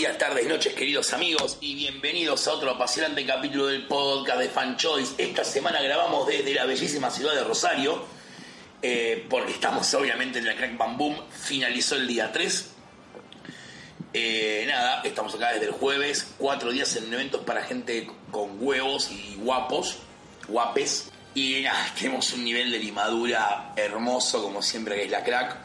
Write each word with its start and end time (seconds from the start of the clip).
días, 0.00 0.16
tardes, 0.16 0.46
noches, 0.46 0.72
queridos 0.72 1.12
amigos, 1.12 1.58
y 1.60 1.74
bienvenidos 1.74 2.48
a 2.48 2.54
otro 2.54 2.70
apasionante 2.70 3.26
capítulo 3.26 3.66
del 3.66 3.86
podcast 3.86 4.38
de 4.38 4.48
Fan 4.48 4.78
Choice. 4.78 5.12
Esta 5.18 5.44
semana 5.44 5.82
grabamos 5.82 6.26
desde 6.26 6.54
la 6.54 6.64
bellísima 6.64 7.10
ciudad 7.10 7.34
de 7.34 7.44
Rosario, 7.44 8.02
eh, 8.80 9.26
porque 9.28 9.52
estamos 9.52 9.92
obviamente 9.92 10.38
en 10.38 10.46
la 10.46 10.56
Crack 10.56 10.78
Bam 10.78 10.96
Boom. 10.96 11.16
Finalizó 11.30 11.96
el 11.96 12.06
día 12.06 12.32
3. 12.32 12.70
Eh, 14.14 14.64
nada, 14.66 15.02
estamos 15.04 15.34
acá 15.34 15.52
desde 15.52 15.66
el 15.66 15.72
jueves, 15.72 16.32
cuatro 16.38 16.72
días 16.72 16.96
en 16.96 17.12
eventos 17.12 17.42
para 17.42 17.62
gente 17.62 18.10
con 18.30 18.56
huevos 18.58 19.10
y 19.10 19.34
guapos, 19.34 19.98
guapes. 20.48 21.10
Y 21.34 21.64
tenemos 21.98 22.32
un 22.32 22.42
nivel 22.42 22.70
de 22.70 22.78
limadura 22.78 23.74
hermoso, 23.76 24.42
como 24.42 24.62
siempre, 24.62 24.94
que 24.94 25.04
es 25.04 25.10
la 25.10 25.22
crack. 25.22 25.58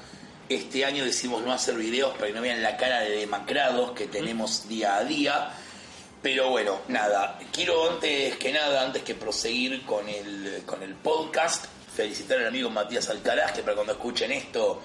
Este 0.48 0.86
año 0.86 1.04
decidimos 1.04 1.44
no 1.44 1.52
hacer 1.52 1.76
videos 1.76 2.14
para 2.14 2.28
que 2.28 2.34
no 2.34 2.42
vean 2.42 2.62
la 2.62 2.78
cara 2.78 3.00
de 3.00 3.18
demacrados 3.18 3.92
que 3.94 4.06
tenemos 4.06 4.68
día 4.68 4.98
a 4.98 5.04
día. 5.04 5.50
Pero 6.22 6.50
bueno, 6.50 6.82
nada, 6.88 7.40
quiero 7.52 7.90
antes 7.92 8.36
que 8.38 8.52
nada, 8.52 8.84
antes 8.84 9.04
que 9.04 9.16
proseguir 9.16 9.84
con 9.86 10.08
el, 10.08 10.64
con 10.66 10.84
el 10.84 10.94
podcast, 10.94 11.66
felicitar 11.96 12.40
al 12.40 12.48
amigo 12.48 12.70
Matías 12.70 13.10
Alcaraz, 13.10 13.54
que 13.54 13.64
para 13.64 13.76
cuando 13.76 13.94
escuchen 13.94 14.32
esto 14.32 14.82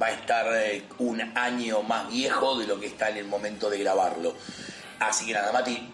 va 0.00 0.06
a 0.06 0.12
estar 0.12 0.46
eh, 0.54 0.84
un 0.98 1.20
año 1.36 1.82
más 1.82 2.08
viejo 2.08 2.58
de 2.58 2.66
lo 2.66 2.80
que 2.80 2.86
está 2.86 3.10
en 3.10 3.18
el 3.18 3.26
momento 3.26 3.68
de 3.68 3.78
grabarlo. 3.78 4.34
Así 4.98 5.26
que 5.26 5.34
nada, 5.34 5.52
Mati, 5.52 5.92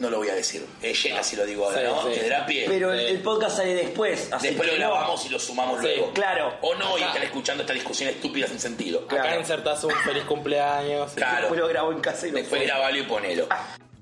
no 0.00 0.10
lo 0.10 0.16
voy 0.18 0.28
a 0.30 0.34
decir. 0.34 0.66
Eh, 0.82 0.92
llega 0.92 1.22
si 1.22 1.36
lo 1.36 1.46
digo 1.46 1.66
ahora, 1.66 1.78
Sí, 1.80 1.86
¿no? 1.86 2.02
sí. 2.14 2.18
Que 2.20 2.26
drapie. 2.26 2.64
Pero 2.68 2.92
el, 2.92 2.98
Sí. 3.00 3.06
el 3.06 3.22
podcast 3.22 3.56
sale 3.58 3.74
después. 3.74 4.28
Así 4.32 4.48
Después 4.48 4.66
lo 4.68 4.74
no. 4.74 4.80
grabamos 4.80 5.24
y 5.26 5.28
lo 5.28 5.38
sumamos 5.38 5.80
Sí, 5.80 5.86
luego. 5.86 6.12
claro. 6.12 6.54
O 6.62 6.74
no, 6.74 6.98
y 6.98 7.02
están 7.02 7.22
escuchando 7.22 7.62
esta 7.62 7.72
discusión 7.74 8.08
estúpida 8.10 8.48
sin 8.48 8.58
sentido. 8.58 9.06
Claro. 9.06 9.28
Acá 9.28 9.38
insertás 9.38 9.84
un 9.84 9.92
feliz 9.92 10.24
cumpleaños. 10.24 11.12
Claro. 11.12 11.40
Después 11.42 11.60
lo 11.60 11.68
grabo 11.68 11.92
en 11.92 12.00
casa 12.00 12.26
y 12.26 12.30
lo 12.32 12.38
Después 12.38 12.62
grabalo 12.62 12.98
y 12.98 13.02
ponelo. 13.04 13.46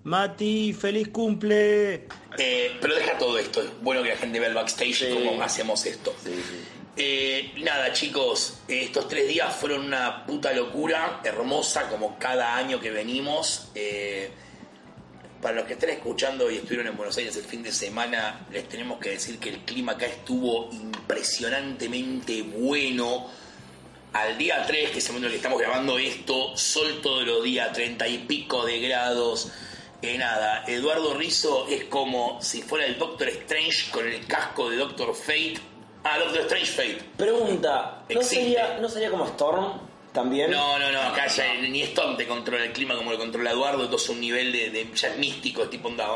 Mati, 0.04 0.72
feliz 0.72 1.08
cumple. 1.08 2.06
Eh, 2.38 2.76
pero 2.80 2.94
deja 2.94 3.18
todo 3.18 3.38
esto. 3.38 3.60
Es 3.60 3.68
bueno 3.82 4.02
que 4.02 4.10
la 4.10 4.16
gente 4.16 4.38
vea 4.38 4.48
el 4.48 4.54
backstage 4.54 5.10
cómo 5.12 5.42
hacemos 5.42 5.84
esto. 5.84 6.14
Sí, 6.24 6.30
sí. 6.34 6.64
Eh, 7.00 7.52
nada, 7.58 7.92
chicos, 7.92 8.58
eh, 8.68 8.82
estos 8.84 9.06
tres 9.08 9.28
días 9.28 9.54
fueron 9.54 9.84
una 9.84 10.24
puta 10.26 10.52
locura, 10.52 11.20
hermosa, 11.24 11.88
como 11.88 12.18
cada 12.18 12.56
año 12.56 12.80
que 12.80 12.90
venimos. 12.90 13.68
Eh, 13.74 14.30
para 15.40 15.54
los 15.56 15.64
que 15.66 15.74
estén 15.74 15.90
escuchando 15.90 16.50
y 16.50 16.56
estuvieron 16.56 16.88
en 16.88 16.96
Buenos 16.96 17.16
Aires 17.16 17.36
el 17.36 17.44
fin 17.44 17.62
de 17.62 17.72
semana, 17.72 18.46
les 18.50 18.68
tenemos 18.68 18.98
que 18.98 19.10
decir 19.10 19.38
que 19.38 19.50
el 19.50 19.58
clima 19.60 19.92
acá 19.92 20.06
estuvo 20.06 20.68
impresionantemente 20.72 22.42
bueno. 22.42 23.26
Al 24.12 24.38
día 24.38 24.64
3, 24.66 24.90
que 24.90 24.98
es 24.98 25.06
el 25.06 25.12
momento 25.12 25.26
en 25.26 25.32
el 25.32 25.32
que 25.32 25.36
estamos 25.36 25.60
grabando 25.60 25.98
esto, 25.98 26.56
sol 26.56 27.00
todos 27.02 27.24
los 27.26 27.44
días, 27.44 27.72
30 27.72 28.08
y 28.08 28.18
pico 28.18 28.64
de 28.64 28.80
grados. 28.80 29.52
Eh, 30.00 30.16
nada, 30.16 30.64
Eduardo 30.66 31.14
Rizzo 31.14 31.66
es 31.68 31.84
como 31.84 32.40
si 32.40 32.62
fuera 32.62 32.86
el 32.86 32.98
Doctor 32.98 33.28
Strange 33.28 33.90
con 33.90 34.08
el 34.08 34.26
casco 34.26 34.70
de 34.70 34.76
Doctor 34.76 35.14
Fate. 35.14 35.58
Ah, 36.04 36.18
Doctor 36.18 36.40
Strange 36.42 36.72
Fate. 36.72 36.98
Pregunta, 37.16 38.02
¿no 38.08 38.20
Existe. 38.20 38.44
sería, 38.44 38.78
¿no 38.78 38.88
sería 38.88 39.10
como 39.10 39.26
Storm 39.26 39.87
No, 40.50 40.78
no, 40.78 40.90
no, 40.92 41.00
acá 41.02 41.26
ya 41.26 41.54
ni 41.54 41.82
Storm 41.82 42.16
te 42.16 42.26
controla 42.26 42.64
el 42.64 42.72
clima 42.72 42.96
como 42.96 43.10
lo 43.12 43.18
controla 43.18 43.50
Eduardo, 43.50 43.84
esto 43.84 43.96
es 43.96 44.08
un 44.08 44.20
nivel 44.20 44.52
de, 44.52 44.70
de- 44.70 44.90
ya 44.94 45.14
tipo 45.70 45.88
onda. 45.88 46.08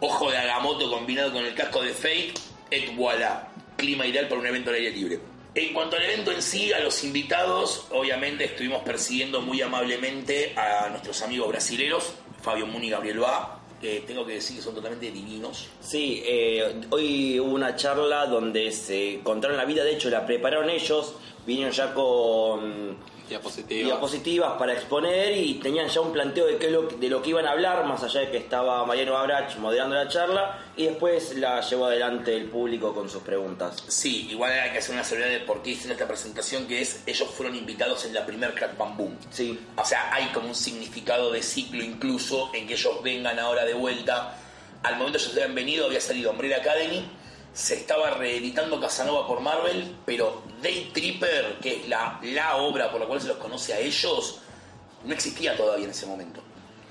Ojo 0.00 0.30
de 0.30 0.36
Agamotto 0.36 0.90
combinado 0.90 1.32
con 1.32 1.44
el 1.44 1.54
casco 1.54 1.82
de 1.82 1.92
Fate, 1.92 2.34
et 2.70 2.94
voilà, 2.96 3.48
clima 3.76 4.06
ideal 4.06 4.28
para 4.28 4.40
un 4.40 4.46
evento 4.46 4.70
al 4.70 4.76
aire 4.76 4.90
libre. 4.90 5.20
En 5.54 5.72
cuanto 5.72 5.96
al 5.96 6.02
evento 6.02 6.32
en 6.32 6.42
sí, 6.42 6.72
a 6.72 6.80
los 6.80 7.04
invitados, 7.04 7.86
obviamente 7.90 8.44
estuvimos 8.44 8.82
persiguiendo 8.82 9.40
muy 9.40 9.62
amablemente 9.62 10.52
a 10.56 10.88
nuestros 10.90 11.22
amigos 11.22 11.48
brasileros, 11.48 12.12
Fabio 12.42 12.66
Muni 12.66 12.88
y 12.88 12.90
Gabriel 12.90 13.20
Ba. 13.20 13.60
Que 13.80 14.00
tengo 14.06 14.24
que 14.24 14.34
decir 14.34 14.56
que 14.56 14.62
son 14.62 14.74
totalmente 14.74 15.10
divinos. 15.10 15.68
Sí, 15.80 16.22
eh, 16.24 16.80
hoy 16.90 17.38
hubo 17.40 17.54
una 17.54 17.76
charla 17.76 18.26
donde 18.26 18.72
se 18.72 19.20
contaron 19.22 19.56
la 19.56 19.64
vida, 19.64 19.84
de 19.84 19.92
hecho 19.92 20.10
la 20.10 20.26
prepararon 20.26 20.70
ellos, 20.70 21.14
vinieron 21.46 21.72
ya 21.72 21.92
con 21.94 22.96
Diapositivas. 23.28 23.86
diapositivas 23.86 24.52
para 24.58 24.74
exponer 24.74 25.36
y 25.36 25.54
tenían 25.54 25.88
ya 25.88 26.00
un 26.00 26.12
planteo 26.12 26.46
de, 26.46 26.58
qué 26.58 26.66
es 26.66 26.72
lo, 26.72 26.82
de 26.82 27.08
lo 27.08 27.22
que 27.22 27.30
iban 27.30 27.46
a 27.46 27.52
hablar, 27.52 27.84
más 27.86 28.02
allá 28.02 28.20
de 28.20 28.30
que 28.30 28.36
estaba 28.36 28.84
Mariano 28.84 29.16
Abrach 29.16 29.56
moderando 29.56 29.96
la 29.96 30.08
charla 30.08 30.58
y 30.76 30.84
después 30.84 31.36
la 31.36 31.60
llevó 31.60 31.86
adelante 31.86 32.36
el 32.36 32.46
público 32.50 32.94
con 32.94 33.08
sus 33.08 33.22
preguntas. 33.22 33.82
Sí, 33.88 34.28
igual 34.30 34.52
hay 34.52 34.72
que 34.72 34.78
hacer 34.78 34.94
una 34.94 35.04
seguridad 35.04 35.30
de 35.30 35.40
por 35.40 35.62
qué 35.62 35.70
hicieron 35.70 35.92
esta 35.92 36.06
presentación, 36.06 36.66
que 36.66 36.82
es 36.82 37.02
ellos 37.06 37.28
fueron 37.30 37.54
invitados 37.56 38.04
en 38.04 38.14
la 38.14 38.26
primer 38.26 38.54
Crack 38.54 38.76
Bam 38.76 38.96
Boom. 38.96 39.16
Sí, 39.30 39.58
O 39.76 39.84
sea, 39.84 40.12
hay 40.14 40.26
como 40.28 40.48
un 40.48 40.54
significado 40.54 41.32
de 41.32 41.42
ciclo 41.42 41.82
incluso 41.82 42.50
en 42.54 42.66
que 42.66 42.74
ellos 42.74 43.02
vengan 43.02 43.38
ahora 43.38 43.64
de 43.64 43.74
vuelta. 43.74 44.38
Al 44.82 44.96
momento 44.96 45.18
ellos 45.18 45.32
habían 45.32 45.54
venido, 45.54 45.86
había 45.86 46.00
salido 46.00 46.30
Umbrella 46.30 46.58
Academy, 46.58 47.08
se 47.54 47.74
estaba 47.74 48.10
reeditando 48.10 48.80
Casanova 48.80 49.26
por 49.26 49.40
Marvel, 49.40 49.96
pero 50.04 50.42
Day 50.62 50.90
Tripper, 50.92 51.58
que 51.60 51.80
es 51.80 51.88
la, 51.88 52.18
la 52.22 52.56
obra 52.56 52.90
por 52.90 53.00
la 53.00 53.06
cual 53.06 53.20
se 53.20 53.28
los 53.28 53.36
conoce 53.38 53.74
a 53.74 53.78
ellos, 53.78 54.40
no 55.04 55.12
existía 55.14 55.56
todavía 55.56 55.84
en 55.84 55.90
ese 55.90 56.06
momento. 56.06 56.42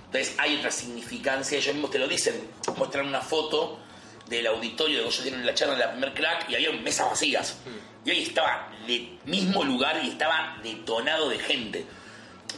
Entonces 0.06 0.35
hay 0.38 0.57
otra 0.57 0.72
significancia, 0.72 1.57
ellos 1.57 1.74
mismos 1.74 1.91
te 1.91 2.00
lo 2.00 2.07
dicen, 2.07 2.50
muestran 2.78 3.07
una 3.07 3.22
foto 3.22 3.79
del 4.28 4.47
auditorio 4.47 5.00
de 5.00 5.03
ellos 5.03 5.24
dieron 5.24 5.46
la 5.46 5.53
charla 5.53 5.74
en 5.74 5.79
la 5.79 5.91
primer 5.91 6.13
crack 6.13 6.50
y 6.50 6.56
había 6.56 6.72
mesas 6.72 7.09
vacías. 7.09 7.57
Y 8.06 8.12
ahí 8.12 8.24
estaba 8.24 8.72
del 8.88 9.19
mismo 9.25 9.63
lugar 9.63 10.00
y 10.03 10.09
estaba 10.09 10.57
detonado 10.63 11.30
de 11.30 11.40
gente. 11.40 11.85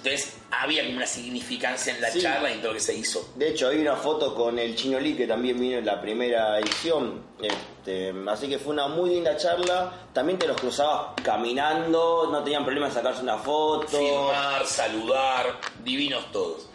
Entonces 0.05 0.37
había 0.51 0.83
como 0.85 0.97
una 0.97 1.07
significancia 1.07 1.95
en 1.95 1.99
la 2.01 2.11
Sí. 2.11 2.21
charla 2.21 2.51
y 2.51 2.53
en 2.53 2.59
todo 2.61 2.73
lo 2.73 2.77
que 2.77 2.83
se 2.83 2.93
hizo. 2.93 3.27
de 3.35 3.49
hecho 3.49 3.69
hay 3.69 3.79
una 3.79 3.95
foto 3.95 4.35
con 4.35 4.59
el 4.59 4.75
Chino 4.75 4.99
Lee 4.99 5.15
que 5.15 5.25
también 5.25 5.59
vino 5.59 5.79
en 5.79 5.85
la 5.85 5.99
primera 5.99 6.59
edición, 6.59 7.23
este, 7.41 8.13
así 8.29 8.47
que 8.47 8.59
fue 8.59 8.73
una 8.73 8.87
muy 8.87 9.09
linda 9.09 9.35
charla, 9.35 10.07
también 10.13 10.37
te 10.37 10.45
los 10.45 10.61
cruzabas 10.61 11.15
caminando, 11.23 12.29
no 12.31 12.43
tenían 12.43 12.63
problema 12.63 12.87
en 12.87 12.93
sacarse 12.93 13.23
una 13.23 13.39
foto. 13.39 13.87
Firmar, 13.97 14.65
saludar, 14.67 15.59
divinos 15.83 16.31
todos. 16.31 16.69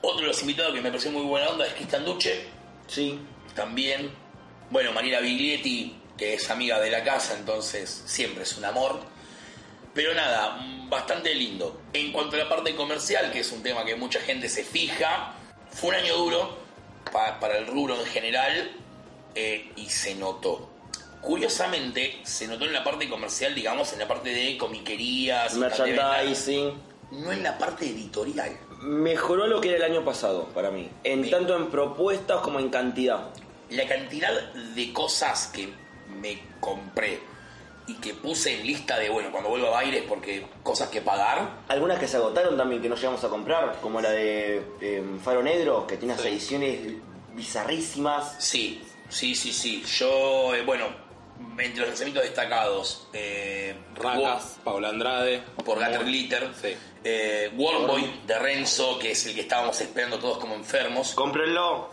Otro 0.00 0.20
de 0.20 0.26
los 0.28 0.40
invitados 0.42 0.72
que 0.74 0.80
me 0.80 0.90
pareció 0.90 1.10
muy 1.10 1.22
buena 1.24 1.48
onda 1.48 1.66
es 1.66 1.72
Cristian 1.74 2.04
Duche, 2.04 2.46
Sí, 2.86 3.18
también. 3.56 4.10
Bueno, 4.70 4.92
Mariela 4.92 5.18
Biglietti, 5.20 6.00
que 6.16 6.34
es 6.34 6.48
amiga 6.50 6.78
de 6.78 6.90
la 6.90 7.02
casa, 7.02 7.34
entonces 7.36 8.04
siempre 8.06 8.44
es 8.44 8.56
un 8.56 8.64
amor. 8.64 9.00
Pero 9.94 10.14
nada, 10.14 10.58
bastante 10.88 11.34
lindo. 11.34 11.82
En 11.92 12.12
cuanto 12.12 12.36
a 12.36 12.40
la 12.40 12.48
parte 12.48 12.74
comercial, 12.76 13.30
que 13.32 13.40
es 13.40 13.52
un 13.52 13.62
tema 13.62 13.84
que 13.84 13.96
mucha 13.96 14.20
gente 14.20 14.48
se 14.48 14.64
fija, 14.64 15.34
fue 15.70 15.90
un 15.90 15.94
año 15.96 16.16
duro 16.16 16.56
pa- 17.12 17.38
para 17.40 17.58
el 17.58 17.66
rubro 17.66 17.98
en 17.98 18.06
general 18.06 18.70
eh, 19.34 19.72
y 19.76 19.86
se 19.90 20.14
notó. 20.14 20.70
Curiosamente, 21.20 22.20
se 22.24 22.46
notó 22.46 22.64
en 22.64 22.72
la 22.72 22.84
parte 22.84 23.08
comercial, 23.08 23.54
digamos, 23.54 23.92
en 23.92 23.98
la 23.98 24.08
parte 24.08 24.30
de 24.30 24.56
comiquerías, 24.56 25.54
merchandising. 25.54 26.72
no 27.10 27.32
en 27.32 27.42
la 27.42 27.58
parte 27.58 27.86
editorial. 27.86 28.56
Mejoró 28.82 29.46
lo 29.48 29.60
que 29.60 29.68
era 29.74 29.78
el 29.84 29.92
año 29.92 30.04
pasado 30.04 30.44
para 30.54 30.70
mí, 30.70 30.88
en 31.04 31.24
Sí. 31.24 31.30
tanto 31.30 31.56
en 31.56 31.66
propuestas 31.70 32.40
como 32.40 32.60
en 32.60 32.68
cantidad. 32.70 33.30
La 33.70 33.86
cantidad 33.88 34.32
de 34.52 34.92
cosas 34.92 35.48
que 35.48 35.68
me 36.20 36.40
compré 36.60 37.18
y 37.88 37.94
que 37.94 38.14
puse 38.14 38.60
en 38.60 38.66
lista 38.66 38.98
de, 38.98 39.08
bueno, 39.08 39.30
cuando 39.32 39.48
vuelva 39.50 39.68
a 39.68 39.70
Baires 39.72 40.04
porque 40.08 40.46
cosas 40.62 40.88
que 40.90 41.00
pagar, 41.00 41.62
Algunas 41.68 41.98
que 41.98 42.06
se 42.06 42.16
agotaron 42.18 42.56
también 42.56 42.80
que 42.82 42.88
no 42.88 42.94
llegamos 42.96 43.24
a 43.24 43.28
comprar, 43.28 43.78
como 43.80 44.00
la 44.00 44.10
de 44.10 44.62
eh, 44.80 45.02
Faro 45.24 45.42
Negro, 45.42 45.86
que 45.86 45.96
tiene 45.96 46.12
unas 46.14 46.22
Sí. 46.22 46.28
ediciones 46.28 46.78
bizarrísimas. 47.34 48.36
sí, 48.38 48.82
sí, 49.08 49.34
sí, 49.34 49.52
sí. 49.52 49.82
Yo, 49.98 50.54
eh, 50.54 50.62
bueno, 50.62 50.86
entre 51.58 51.78
los 51.80 51.88
lanzamientos 51.88 52.24
destacados, 52.24 53.08
eh, 53.12 53.74
Racas, 53.94 54.58
Paula 54.64 54.88
Andrade. 54.90 55.42
Por 55.64 55.78
Gatter 55.78 56.04
Glitter, 56.04 56.50
Sí. 56.60 56.76
eh, 57.04 57.50
Wormboy 57.56 58.20
de 58.26 58.38
Renzo, 58.38 58.98
que 58.98 59.12
es 59.12 59.24
el 59.26 59.34
que 59.34 59.42
estábamos 59.42 59.80
esperando 59.80 60.18
todos 60.18 60.38
como 60.38 60.54
enfermos. 60.54 61.12
Cómprenlo. 61.14 61.90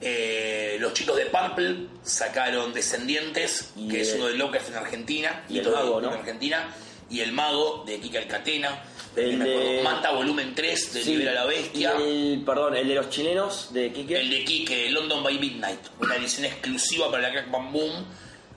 Eh, 0.00 0.76
los 0.80 0.94
chicos 0.94 1.16
de 1.16 1.26
Purple 1.26 1.86
sacaron 2.02 2.72
Descendientes, 2.72 3.72
Y 3.76 3.88
que 3.88 4.00
es 4.00 4.10
el- 4.12 4.20
uno 4.20 4.28
de 4.28 4.34
Locas 4.34 4.68
en 4.68 4.74
Argentina, 4.76 5.44
y 5.48 5.58
el 5.58 5.64
todo 5.64 5.76
Mago, 5.76 5.98
en 5.98 6.04
¿no? 6.06 6.10
Argentina, 6.12 6.74
y 7.10 7.20
El 7.20 7.32
Mago 7.32 7.84
de 7.86 7.98
Kika 8.00 8.18
Alcatena, 8.20 8.82
El 9.16 9.38
de- 9.40 9.80
Manta 9.82 10.12
Volumen 10.12 10.54
3 10.54 10.94
de 10.94 11.02
Sí, 11.02 11.10
Libera 11.16 11.32
la 11.32 11.44
Bestia, 11.44 11.94
Y 11.98 12.34
el, 12.34 12.42
perdón, 12.46 12.76
el 12.76 12.86
de 12.88 12.94
los 12.94 13.10
chilenos 13.10 13.72
de 13.74 13.92
Kike. 13.92 14.20
el 14.20 14.30
de 14.30 14.44
Kike, 14.44 14.90
London 14.90 15.22
by 15.24 15.38
Midnight, 15.38 15.80
una 16.00 16.14
edición 16.16 16.46
exclusiva 16.46 17.10
para 17.10 17.24
la 17.24 17.32
Crack 17.32 17.50
Bam 17.50 17.72
Boom. 17.72 18.06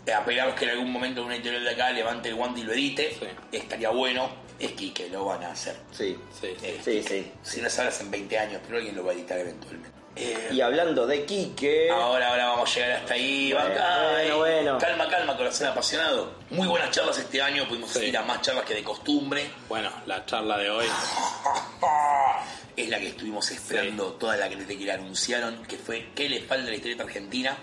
Eh, 0.06 0.12
que 0.58 0.66
en 0.66 0.72
algún 0.72 0.92
momento 0.92 1.24
una 1.24 1.36
editorial 1.36 1.64
de 1.64 1.70
acá 1.70 1.90
levante 1.92 2.28
el 2.30 2.36
guante 2.36 2.60
y 2.60 2.64
lo 2.64 2.74
edite. 2.74 3.16
Sí. 3.18 3.26
Estaría 3.54 3.90
bueno. 3.90 4.30
Es 4.60 4.74
Kike, 4.74 5.10
lo 5.10 5.26
van 5.26 5.44
a 5.44 5.52
hacer. 5.52 5.78
Sí, 5.92 6.16
Sí. 6.40 6.48
Eh, 6.62 6.80
sí, 6.84 7.02
sí. 7.02 7.32
Si 7.42 7.62
no 7.62 7.70
sabes 7.70 8.00
en 8.02 8.12
20 8.12 8.38
años, 8.38 8.62
pero 8.66 8.78
alguien 8.78 8.96
lo 8.96 9.04
va 9.06 9.12
a 9.12 9.16
editar 9.16 9.40
eventualmente. 9.40 9.90
Eh, 10.16 10.50
Y 10.52 10.62
hablando 10.62 11.08
de 11.08 11.26
Kike. 11.26 11.90
Ahora, 11.90 12.30
ahora 12.30 12.48
vamos 12.50 12.70
a 12.72 12.74
llegar 12.76 12.92
hasta 12.92 13.14
ahí. 13.16 13.52
Bueno, 13.52 13.70
bueno, 14.14 14.38
bueno. 14.38 14.78
Calma, 14.78 15.10
calma, 15.10 15.36
corazón 15.36 15.68
apasionado. 15.68 16.34
Muy 16.52 16.68
buenas 16.68 16.92
charlas 16.92 17.18
este 17.18 17.42
año, 17.42 17.68
pudimos 17.68 17.90
Sí. 17.92 18.06
ir 18.06 18.18
a 18.18 18.22
más 18.22 18.42
charlas 18.42 18.64
que 18.66 18.76
de 18.76 18.84
costumbre. 18.84 19.50
Bueno, 19.68 19.90
la 20.06 20.24
charla 20.26 20.58
de 20.60 20.70
hoy. 20.70 20.86
es 22.78 22.90
la 22.90 23.00
que 23.00 23.08
estuvimos 23.10 23.50
esperando, 23.52 24.14
toda 24.14 24.36
la 24.38 24.50
que 24.50 24.56
desde 24.56 24.78
que 24.78 24.86
la 24.86 24.96
anunciaron, 24.96 25.64
que 25.66 25.78
fue 25.78 26.10
¿Qué 26.16 26.28
le 26.30 26.42
falta 26.42 26.70
la 26.70 26.76
historieta 26.76 27.04
argentina? 27.04 27.56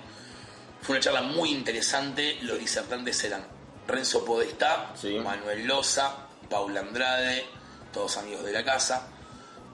Fue 0.83 0.95
una 0.97 1.03
charla 1.05 1.23
muy 1.23 1.51
interesante, 1.51 2.39
los 2.43 2.59
disertantes 2.59 3.23
eran 3.25 3.45
Renzo 3.87 4.25
Podestá, 4.25 4.93
Sí. 4.95 5.19
Manuel 5.19 5.67
Loza, 5.67 6.15
Paula 6.49 6.81
Andrade, 6.81 7.45
todos 7.93 8.17
amigos 8.19 8.45
de 8.45 8.53
la 8.53 8.65
casa, 8.65 9.09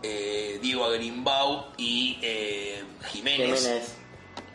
eh, 0.09 0.59
Diego 0.63 0.85
Agrimbau 0.85 1.67
y 1.77 2.19
eh, 2.23 2.83
Jiménez, 3.11 3.61
Jiménez. 3.61 3.97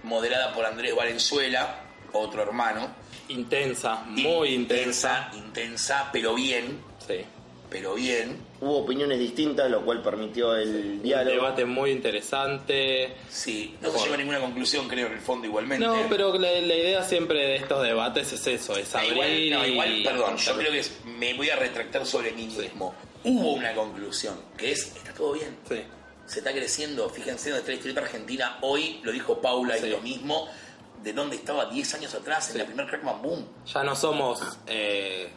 moderada 0.03 0.53
por 0.53 0.65
Andrés 0.65 0.95
Valenzuela, 0.95 1.81
otro 2.13 2.41
hermano. 2.43 2.89
Intensa, 3.27 4.03
muy 4.07 4.49
intensa. 4.53 5.29
Intensa, 5.35 6.09
pero 6.11 6.33
bien, 6.35 6.79
Sí. 7.05 7.21
pero 7.69 7.93
bien. 7.95 8.37
Hubo 8.59 8.79
opiniones 8.79 9.19
distintas, 9.19 9.71
lo 9.71 9.83
cual 9.85 10.01
permitió 10.03 10.55
el 10.55 10.69
Un 10.97 11.03
diálogo. 11.03 11.31
debate 11.35 11.65
muy 11.65 11.91
interesante. 11.91 13.13
Sí, 13.29 13.75
no 13.81 13.89
se 13.91 13.99
llegó 13.99 14.13
a 14.13 14.17
ninguna 14.17 14.39
conclusión, 14.41 14.87
creo, 14.87 15.07
en 15.07 15.13
el 15.13 15.19
fondo 15.19 15.47
igualmente. 15.47 15.85
No, 15.85 15.95
pero 16.09 16.33
la, 16.37 16.51
la 16.51 16.75
idea 16.75 17.03
siempre 17.03 17.39
de 17.39 17.55
estos 17.55 17.81
debates 17.83 18.33
es 18.33 18.45
eso, 18.47 18.75
es 18.75 18.93
Ah, 18.93 18.99
abrir 18.99 19.13
igual, 19.13 19.49
no, 19.61 19.65
y- 19.67 19.71
igual, 19.71 20.01
perdón, 20.03 20.37
yo 20.37 20.57
creo 20.57 20.71
que 20.71 20.79
es- 20.79 20.91
me 21.05 21.33
voy 21.35 21.49
a 21.49 21.55
retractar 21.55 22.05
sobre 22.05 22.33
mí 22.33 22.49
Sí. 22.51 22.69
Hubo 23.23 23.53
una 23.53 23.73
conclusión, 23.73 24.35
que 24.57 24.71
es, 24.71 24.95
está 24.95 25.13
todo 25.13 25.33
bien. 25.33 25.57
Sí. 25.69 25.81
Se 26.25 26.39
está 26.39 26.51
creciendo, 26.51 27.09
fíjense 27.09 27.49
donde 27.49 27.59
está 27.59 27.71
la 27.71 27.75
historieta 27.75 28.01
argentina. 28.01 28.57
Hoy 28.61 28.99
lo 29.03 29.11
dijo 29.11 29.41
Paula 29.41 29.77
y 29.77 29.89
lo 29.89 29.99
mismo, 30.01 30.47
de 31.03 31.13
dónde 31.13 31.35
estaba 31.35 31.65
10 31.65 31.95
años 31.95 32.13
atrás, 32.15 32.47
en 32.47 32.53
Sí. 32.53 32.57
la 32.59 32.65
primer 32.65 32.87
Crackman 32.87 33.21
Boom. 33.21 33.45
Ya 33.73 33.83
no 33.83 33.95
somos, 33.95 34.41
eh, 34.67 35.29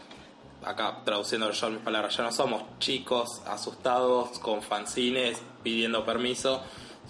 acá 0.63 1.01
traduciendo 1.05 1.51
yo 1.51 1.71
mis 1.71 1.81
palabras, 1.81 2.17
ya 2.17 2.23
no 2.25 2.33
somos 2.33 2.63
chicos 2.79 3.43
asustados 3.47 4.39
con 4.39 4.63
fanzines 4.63 5.39
pidiendo 5.63 6.05
permiso, 6.05 6.63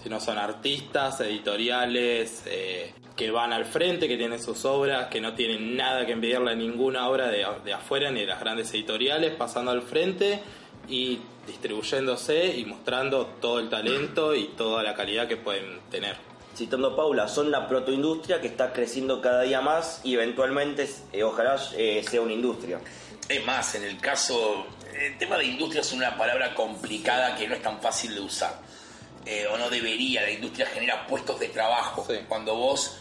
sino 0.03 0.19
son 0.19 0.37
artistas, 0.37 1.19
editoriales, 1.21 2.43
eh, 2.47 2.93
que 3.15 3.31
van 3.31 3.53
al 3.53 3.65
frente, 3.65 4.07
que 4.09 4.17
tienen 4.17 4.41
sus 4.43 4.65
obras, 4.65 5.07
que 5.07 5.21
no 5.21 5.35
tienen 5.35 5.77
nada 5.77 6.05
que 6.05 6.11
envidiarle 6.13 6.51
a 6.51 6.55
ninguna 6.55 7.07
obra 7.07 7.27
de, 7.27 7.45
de 7.63 7.73
afuera 7.73 8.11
ni 8.11 8.21
de 8.21 8.25
las 8.27 8.39
grandes 8.41 8.73
editoriales, 8.73 9.33
pasando 9.35 9.71
al 9.71 9.81
frente 9.83 10.41
y 10.87 11.19
distribuyéndose 11.47 12.45
y 12.57 12.65
mostrando 12.65 13.25
todo 13.41 13.59
el 13.59 13.69
talento 13.69 14.33
y 14.35 14.45
toda 14.49 14.83
la 14.83 14.93
calidad 14.95 15.27
que 15.27 15.37
pueden 15.37 15.79
tener. 15.91 16.15
Citando 16.55 16.89
a 16.89 16.95
Paula, 16.95 17.27
son 17.27 17.51
la 17.51 17.67
protoindustria 17.67 18.39
que 18.39 18.47
está 18.47 18.71
creciendo 18.71 19.21
cada 19.21 19.41
día 19.41 19.61
más 19.61 19.99
y 20.03 20.13
eventualmente, 20.13 20.89
eh, 21.11 21.23
ojalá, 21.23 21.57
eh, 21.75 22.03
sea 22.09 22.21
una 22.21 22.33
industria. 22.33 22.79
Es 23.27 23.45
más, 23.45 23.75
en 23.75 23.83
el 23.83 23.99
caso, 23.99 24.65
el 24.93 25.17
tema 25.17 25.37
de 25.37 25.45
industria 25.45 25.81
es 25.81 25.91
una 25.91 26.17
palabra 26.17 26.55
complicada 26.55 27.35
que 27.35 27.47
no 27.47 27.55
es 27.55 27.61
tan 27.61 27.81
fácil 27.81 28.15
de 28.15 28.21
usar. 28.21 28.59
Eh, 29.25 29.45
o 29.51 29.57
no 29.57 29.69
debería, 29.69 30.21
la 30.21 30.31
industria 30.31 30.67
genera 30.67 31.05
puestos 31.07 31.39
de 31.39 31.47
trabajo. 31.49 32.05
Sí. 32.07 32.15
Cuando 32.29 32.55
vos, 32.55 32.97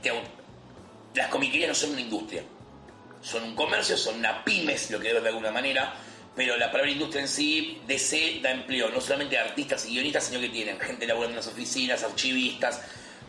te 0.00 0.10
au- 0.10 0.22
las 1.14 1.28
comiquerías 1.28 1.68
no 1.68 1.74
son 1.74 1.90
una 1.90 2.00
industria, 2.00 2.42
son 3.20 3.42
un 3.42 3.54
comercio, 3.54 3.96
son 3.98 4.14
una 4.18 4.42
pymes, 4.44 4.90
lo 4.90 4.98
que 4.98 5.14
es 5.14 5.22
de 5.22 5.28
alguna 5.28 5.50
manera, 5.50 5.92
pero 6.34 6.56
la 6.56 6.70
palabra 6.70 6.90
industria 6.90 7.22
en 7.22 7.28
sí, 7.28 7.80
DC 7.86 8.40
da 8.42 8.50
empleo, 8.50 8.88
no 8.90 9.00
solamente 9.00 9.36
a 9.38 9.42
artistas 9.42 9.86
y 9.86 9.90
guionistas, 9.94 10.24
sino 10.24 10.40
que 10.40 10.48
tienen 10.48 10.78
gente 10.80 11.06
laburando 11.06 11.32
en 11.32 11.44
las 11.44 11.46
oficinas, 11.48 12.02
archivistas, 12.02 12.80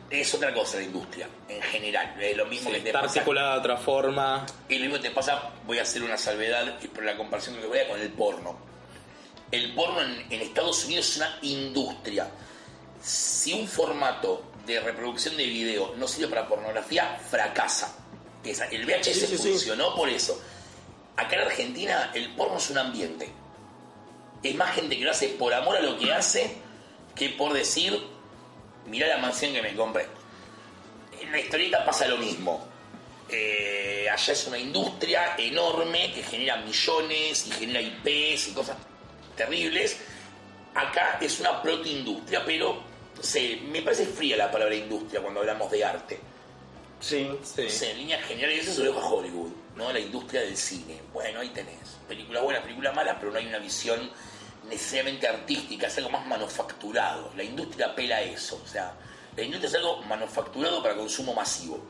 es 0.09 0.33
otra 0.33 0.53
cosa 0.53 0.77
la 0.77 0.83
industria, 0.83 1.27
en 1.50 1.61
general, 1.61 2.15
es 2.21 2.38
lo 2.38 2.45
mismo 2.45 2.69
Sí, 2.69 2.75
que 2.75 2.81
te 2.81 2.89
está 2.89 3.01
pasa 3.01 3.19
articulada 3.19 3.53
de 3.53 3.59
otra 3.59 3.77
forma. 3.77 4.45
y 4.69 4.75
lo 4.75 4.85
mismo 4.85 5.00
te 5.00 5.11
pasa, 5.11 5.51
voy 5.65 5.79
a 5.79 5.81
hacer 5.81 6.03
una 6.03 6.17
salvedad 6.17 6.77
por 6.94 7.03
la 7.03 7.17
comparación 7.17 7.55
que 7.57 7.65
voy 7.65 7.79
a 7.79 7.88
con 7.88 8.00
el 8.00 8.09
porno. 8.09 8.57
El 9.51 9.73
porno 9.73 10.01
en, 10.01 10.25
en 10.31 10.41
Estados 10.41 10.85
Unidos 10.85 11.09
es 11.09 11.17
una 11.17 11.38
industria. 11.41 12.27
Si 13.01 13.53
un 13.53 13.67
formato 13.67 14.51
de 14.65 14.79
reproducción 14.79 15.35
de 15.35 15.45
video 15.45 15.94
no 15.97 16.07
sirve 16.07 16.29
para 16.29 16.47
pornografía, 16.47 17.19
fracasa. 17.29 17.97
El 18.44 18.85
VHS 18.85 19.13
sí, 19.13 19.27
sí. 19.27 19.38
funcionó 19.38 19.95
por 19.95 20.09
eso. 20.09 20.41
Acá 21.15 21.36
en 21.36 21.42
Argentina 21.42 22.12
el 22.13 22.33
porno 22.36 22.57
es 22.57 22.69
un 22.69 22.77
ambiente. 22.77 23.30
Es 24.42 24.56
más 24.56 24.75
gente 24.75 24.98
que 24.98 25.06
lo 25.06 25.12
hace 25.12 25.30
por 25.30 25.54
amor 25.54 25.77
a 25.77 25.81
lo 25.81 25.98
que 25.98 26.12
hace 26.12 26.57
que 27.15 27.30
por 27.30 27.54
decir, 27.54 28.01
mirá 28.88 29.07
la 29.07 29.18
mansión 29.18 29.54
que 29.54 29.62
me 29.62 29.75
compré. 29.75 30.07
En 31.21 31.31
la 31.31 31.39
historieta 31.39 31.86
pasa 31.86 32.07
lo 32.07 32.18
mismo. 32.18 32.68
Eh, 33.30 34.07
allá 34.12 34.33
es 34.33 34.48
una 34.48 34.57
industria 34.57 35.36
enorme 35.38 36.12
que 36.13 36.24
genera 36.24 36.57
millones 36.57 37.48
y 37.48 37.51
genera 37.51 37.81
IPs 37.81 38.50
y 38.50 38.51
cosas 38.54 38.77
terribles. 39.36 39.98
Acá 40.75 41.19
es 41.21 41.39
una 41.39 41.62
protoindustria, 41.62 42.44
pero 42.44 42.83
sé, 43.21 43.59
me 43.68 43.81
parece 43.81 44.06
fría 44.06 44.36
la 44.36 44.51
palabra 44.51 44.75
industria 44.75 45.21
cuando 45.21 45.39
hablamos 45.39 45.71
de 45.71 45.86
arte. 45.86 46.19
Sí. 47.03 47.29
Sí. 47.44 47.63
No 47.63 47.69
sé, 47.69 47.91
en 47.91 47.97
líneas 47.97 48.23
generales 48.23 48.63
eso 48.63 48.75
se 48.75 48.83
lo 48.85 48.94
dejo 48.94 49.05
a 49.05 49.09
Hollywood, 49.09 49.51
¿no? 49.75 49.91
La 49.91 50.00
industria 50.00 50.41
del 50.41 50.55
cine. 50.55 51.01
Bueno, 51.11 51.41
ahí 51.41 51.50
tenés. 51.50 51.97
Películas 52.07 52.44
buenas, 52.44 52.63
películas 52.63 52.95
malas, 52.95 53.17
pero 53.19 53.33
no 53.33 53.39
hay 53.39 53.45
una 53.45 53.59
visión 53.59 54.09
necesariamente 54.69 55.27
artística, 55.27 55.88
es 55.88 55.97
algo 55.97 56.11
más 56.11 56.25
manufacturado. 56.25 57.33
La 57.35 57.44
industria 57.44 57.88
apela 57.88 58.15
a 58.17 58.21
eso. 58.21 58.61
O 58.63 58.67
sea, 58.67 58.94
la 59.35 59.44
industria 59.44 59.67
es 59.67 59.75
algo 59.75 60.01
manufacturado 60.03 60.81
para 60.81 60.95
consumo 60.95 61.33
masivo. 61.33 61.83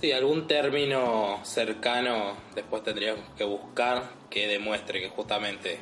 Sí, 0.00 0.12
algún 0.12 0.46
término 0.46 1.40
cercano 1.42 2.36
después 2.54 2.84
tendríamos 2.84 3.24
que 3.36 3.42
buscar 3.42 4.10
que 4.30 4.46
demuestre 4.46 5.00
que 5.00 5.08
justamente 5.08 5.80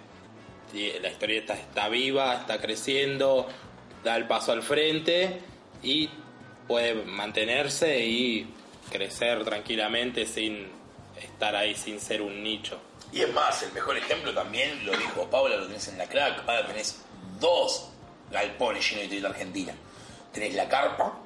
la 0.72 1.08
historieta 1.08 1.52
está 1.52 1.90
viva, 1.90 2.34
está 2.34 2.60
creciendo, 2.60 3.46
da 4.02 4.17
el 4.17 4.26
paso 4.26 4.52
al 4.52 4.62
frente 4.62 5.40
y 5.82 6.08
puede 6.69 6.94
mantenerse 6.94 8.05
y 8.05 8.46
crecer 8.90 9.44
tranquilamente 9.44 10.26
sin 10.26 10.69
estar 11.20 11.55
ahí, 11.56 11.75
sin 11.75 12.00
ser 12.00 12.22
un 12.22 12.43
nicho. 12.43 12.78
Y 13.12 13.20
es 13.20 13.32
más, 13.32 13.62
el 13.62 13.72
mejor 13.72 13.96
ejemplo 13.96 14.32
también, 14.34 14.84
lo 14.84 14.93
dijo 14.96 15.28
Paula, 15.31 15.56
lo 15.56 15.66
tenés 15.66 15.87
en 15.88 15.99
la 15.99 16.06
crack, 16.08 16.40
ahora 16.49 16.66
tenés 16.66 17.00
dos 17.38 17.88
galpones 18.31 18.82
llenos 18.84 18.99
de 19.00 19.05
historieta 19.05 19.28
argentina. 19.28 19.75
Tenés 20.32 20.55
la 20.55 20.69
carpa, 20.69 21.19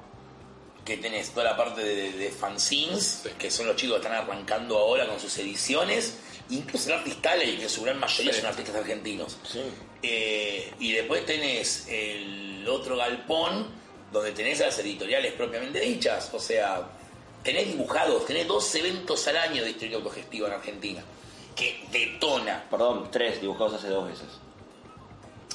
que 0.85 0.97
tenés 0.97 1.31
toda 1.31 1.45
la 1.45 1.57
parte 1.57 1.83
de, 1.83 2.11
de 2.13 2.31
fanzines, 2.31 3.21
Sí. 3.23 3.29
que 3.37 3.49
son 3.51 3.67
los 3.67 3.75
chicos 3.75 3.99
que 3.99 4.07
están 4.07 4.23
arrancando 4.23 4.77
ahora 4.77 5.07
con 5.07 5.19
sus 5.19 5.35
ediciones, 5.39 6.17
incluso 6.49 6.89
el 6.89 6.99
Artist 6.99 7.25
Alley, 7.25 7.57
que 7.57 7.63
en 7.63 7.69
su 7.69 7.81
gran 7.83 7.99
mayoría 7.99 8.33
Sí. 8.33 8.39
son 8.41 8.49
artistas 8.49 8.75
argentinos. 8.75 9.37
Sí. 9.43 9.61
Eh, 10.03 10.73
y 10.79 10.91
después 10.93 11.25
tenés 11.25 11.87
el 11.89 12.65
otro 12.69 12.95
galpón 12.97 13.67
donde 14.11 14.31
tenés 14.31 14.61
a 14.61 14.65
las 14.67 14.79
editoriales 14.79 15.33
propiamente 15.33 15.79
dichas. 15.79 16.29
O 16.33 16.39
sea, 16.39 16.81
tenés 17.43 17.67
dibujados, 17.67 18.25
tenés 18.25 18.47
dos 18.47 18.73
eventos 18.75 19.27
al 19.27 19.37
año 19.37 19.63
de 19.63 19.71
historia 19.71 19.97
autogestiva 19.97 20.47
en 20.47 20.53
Argentina. 20.53 21.01
Que 21.55 21.83
detona. 21.91 22.63
Perdón, 22.69 23.09
tres 23.11 23.41
dibujados 23.41 23.73
hace 23.75 23.87
dos 23.89 24.07
veces. 24.07 24.27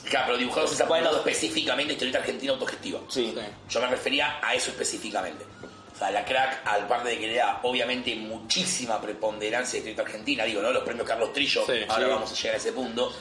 Claro, 0.09 0.27
pero 0.27 0.39
dibujados 0.39 0.73
es 0.73 0.79
Bueno. 0.87 0.95
apuntado 1.09 1.17
específicamente 1.19 1.95
historieta 1.95 2.19
argentina 2.19 2.53
autogestiva. 2.53 3.01
Sí. 3.09 3.35
Yo 3.71 3.81
me 3.81 3.87
refería 3.87 4.39
a 4.43 4.55
eso 4.55 4.71
específicamente. 4.71 5.45
O 5.95 5.97
sea, 5.97 6.11
la 6.11 6.25
crack, 6.25 6.67
al 6.67 6.87
par 6.89 7.05
de 7.05 7.19
que 7.19 7.29
le 7.29 7.37
da 7.37 7.61
obviamente 7.63 8.15
muchísima 8.17 9.01
preponderancia 9.01 9.77
a 9.77 9.79
historieta 9.79 10.03
argentina, 10.03 10.45
digo, 10.45 10.61
¿no? 10.61 10.73
Los 10.73 10.83
premios 10.83 11.07
Carlos 11.07 11.33
Trillo, 11.33 11.65
Sí, 11.65 11.73
ahora 11.89 12.05
sí. 12.07 12.11
vamos 12.11 12.33
a 12.33 12.35
llegar 12.35 12.55
a 12.55 12.59
ese 12.59 12.73
punto. 12.73 13.13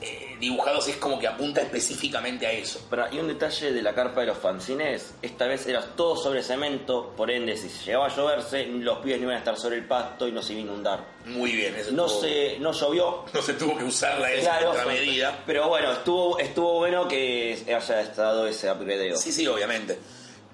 Eh, 0.00 0.36
dibujados 0.40 0.88
es 0.88 0.96
como 0.96 1.18
que 1.18 1.26
apunta 1.26 1.62
específicamente 1.62 2.46
a 2.46 2.52
eso. 2.52 2.84
Pero, 2.90 3.06
y 3.12 3.18
un 3.20 3.28
detalle 3.28 3.72
de 3.72 3.80
la 3.80 3.94
carpa 3.94 4.20
de 4.20 4.26
los 4.26 4.36
fanzines, 4.38 5.14
esta 5.22 5.46
vez 5.46 5.66
era 5.66 5.82
todo 5.82 6.16
sobre 6.16 6.42
cemento, 6.42 7.14
por 7.16 7.30
ende 7.30 7.56
si 7.56 7.68
llegaba 7.86 8.06
a 8.06 8.14
lloverse, 8.14 8.66
los 8.66 8.98
pibes 8.98 9.18
no 9.18 9.24
iban 9.24 9.36
a 9.36 9.38
estar 9.38 9.56
sobre 9.56 9.76
el 9.76 9.86
pasto 9.86 10.26
y 10.28 10.32
no 10.32 10.42
se 10.42 10.52
iba 10.52 10.60
a 10.62 10.64
inundar. 10.64 11.04
Muy 11.26 11.52
bien, 11.52 11.74
eso 11.76 11.92
No 11.92 12.06
estuvo- 12.06 12.20
se, 12.22 12.58
no 12.58 12.72
llovió, 12.72 13.24
no 13.32 13.40
se 13.40 13.54
tuvo 13.54 13.78
que 13.78 13.84
usarla 13.84 14.30
esa 14.32 14.50
claro, 14.58 14.66
contramedida. 14.72 15.42
pero 15.46 15.68
bueno, 15.68 15.92
estuvo, 15.92 16.38
estuvo 16.38 16.74
bueno 16.74 17.08
que 17.08 17.64
haya 17.66 18.00
estado 18.02 18.46
ese 18.46 18.70
upgradeo. 18.70 19.16
Sí, 19.16 19.32
sí, 19.32 19.46
obviamente. 19.46 19.98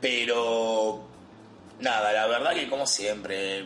Pero 0.00 1.00
nada, 1.80 2.12
la 2.12 2.26
verdad 2.26 2.52
que 2.54 2.68
como 2.68 2.87
siempre, 2.87 3.64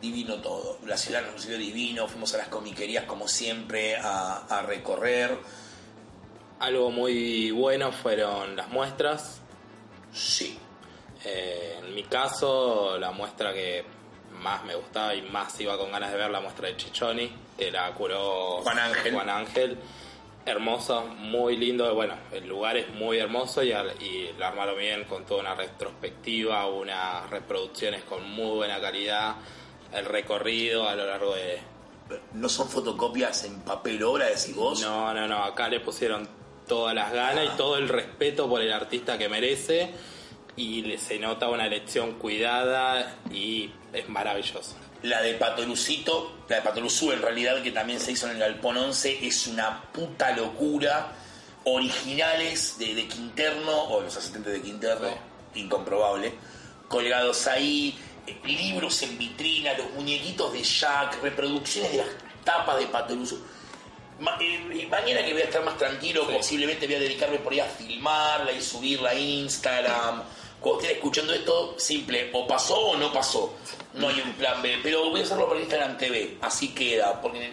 divino 0.00 0.36
todo. 0.36 0.78
La 0.86 0.96
ciudad 0.96 1.22
nos 1.22 1.34
recibió 1.34 1.58
divino, 1.58 2.08
fuimos 2.08 2.34
a 2.34 2.38
las 2.38 2.48
comiquerías 2.48 3.04
como 3.04 3.28
siempre 3.28 3.96
a, 3.96 4.44
a 4.48 4.62
recorrer. 4.62 5.38
Algo 6.58 6.90
muy 6.90 7.50
bueno 7.50 7.90
fueron 7.92 8.56
las 8.56 8.68
muestras. 8.68 9.40
Sí, 10.12 10.58
Eh, 11.24 11.76
en 11.78 11.94
mi 11.94 12.04
caso, 12.04 12.96
la 12.98 13.10
muestra 13.10 13.52
que 13.52 13.84
más 14.40 14.64
me 14.64 14.74
gustaba 14.74 15.14
y 15.14 15.20
más 15.22 15.60
iba 15.60 15.76
con 15.76 15.92
ganas 15.92 16.10
de 16.10 16.16
ver, 16.16 16.30
la 16.30 16.40
muestra 16.40 16.68
de 16.68 16.76
Chichoni, 16.78 17.30
que 17.58 17.70
la 17.70 17.92
curó 17.92 18.62
Juan 18.62 18.78
Ángel. 18.78 19.12
Juan 19.12 19.28
Ángel. 19.28 19.78
Hermoso, 20.46 21.02
muy 21.18 21.58
lindo. 21.58 21.94
Bueno, 21.94 22.14
el 22.32 22.48
lugar 22.48 22.78
es 22.78 22.88
muy 22.94 23.18
hermoso 23.18 23.62
y, 23.62 23.72
al- 23.72 24.00
y 24.02 24.32
lo 24.38 24.46
armaron 24.46 24.78
bien 24.78 25.04
con 25.04 25.26
toda 25.26 25.40
una 25.42 25.54
retrospectiva, 25.54 26.66
unas 26.68 27.28
reproducciones 27.28 28.02
con 28.04 28.26
muy 28.30 28.56
buena 28.56 28.80
calidad, 28.80 29.34
el 29.92 30.04
recorrido 30.04 30.88
a 30.88 30.94
lo 30.94 31.06
largo 31.06 31.34
de, 31.34 31.58
no 32.34 32.48
son 32.48 32.68
fotocopias 32.68 33.44
en 33.44 33.60
papel 33.60 34.02
obra, 34.02 34.26
decís 34.26 34.54
vos. 34.54 34.80
No, 34.82 35.12
no, 35.14 35.26
no, 35.28 35.44
acá 35.44 35.68
le 35.68 35.80
pusieron 35.80 36.28
todas 36.66 36.94
las 36.94 37.12
ganas 37.12 37.46
y 37.46 37.56
todo 37.56 37.76
el 37.76 37.88
respeto 37.88 38.48
por 38.48 38.60
el 38.62 38.72
artista 38.72 39.18
que 39.18 39.28
merece 39.28 39.90
y 40.56 40.82
le- 40.82 40.98
se 40.98 41.18
nota 41.18 41.48
una 41.48 41.66
elección 41.66 42.14
cuidada 42.14 43.16
y 43.32 43.70
es 43.92 44.08
maravilloso. 44.08 44.76
La 45.02 45.22
de 45.22 45.34
Patolucito, 45.34 46.32
la 46.48 46.56
de 46.56 46.62
Patoluzú 46.62 47.10
en 47.12 47.22
realidad, 47.22 47.62
que 47.62 47.72
también 47.72 47.98
se 48.00 48.12
hizo 48.12 48.26
en 48.26 48.32
el 48.34 48.38
Galpón 48.38 48.76
11, 48.76 49.26
es 49.26 49.46
una 49.46 49.82
puta 49.92 50.36
locura. 50.36 51.12
Originales 51.64 52.76
de, 52.78 52.94
de 52.94 53.06
Quinterno, 53.06 53.84
o 53.84 54.00
los 54.02 54.16
asistentes 54.16 54.52
de 54.52 54.60
Quinterno, 54.60 55.08
incomprobable. 55.54 56.32
Colgados 56.88 57.46
ahí, 57.46 57.98
libros 58.44 59.02
en 59.02 59.16
vitrina, 59.18 59.72
los 59.76 59.90
muñequitos 59.92 60.52
de 60.52 60.62
Jack, 60.62 61.22
reproducciones 61.22 61.92
de 61.92 61.98
las 61.98 62.06
tapas 62.44 62.78
de 62.78 62.86
Patoluzú. 62.86 63.38
Ma- 64.20 64.36
eh, 64.40 64.86
mañana 64.90 65.24
que 65.24 65.32
voy 65.32 65.42
a 65.42 65.44
estar 65.46 65.64
más 65.64 65.78
tranquilo, 65.78 66.26
Sí. 66.28 66.34
posiblemente 66.36 66.86
voy 66.86 66.96
a 66.96 67.00
dedicarme 67.00 67.38
por 67.38 67.52
ahí 67.52 67.60
a 67.60 67.64
filmarla 67.66 68.52
y 68.52 68.60
subirla 68.60 69.10
a 69.10 69.14
Instagram. 69.14 70.22
Cuando 70.60 70.80
estén 70.82 70.96
escuchando 70.96 71.32
esto, 71.32 71.74
simple, 71.78 72.30
o 72.34 72.46
pasó 72.46 72.78
o 72.78 72.96
no 72.96 73.10
pasó. 73.12 73.54
No 73.94 74.08
hay 74.08 74.20
un 74.20 74.34
plan 74.34 74.60
B, 74.60 74.78
pero 74.82 75.08
voy 75.08 75.20
a 75.20 75.24
hacerlo 75.24 75.48
por 75.48 75.58
Instagram 75.58 75.96
TV, 75.96 76.36
así 76.42 76.74
queda, 76.74 77.18
porque 77.22 77.50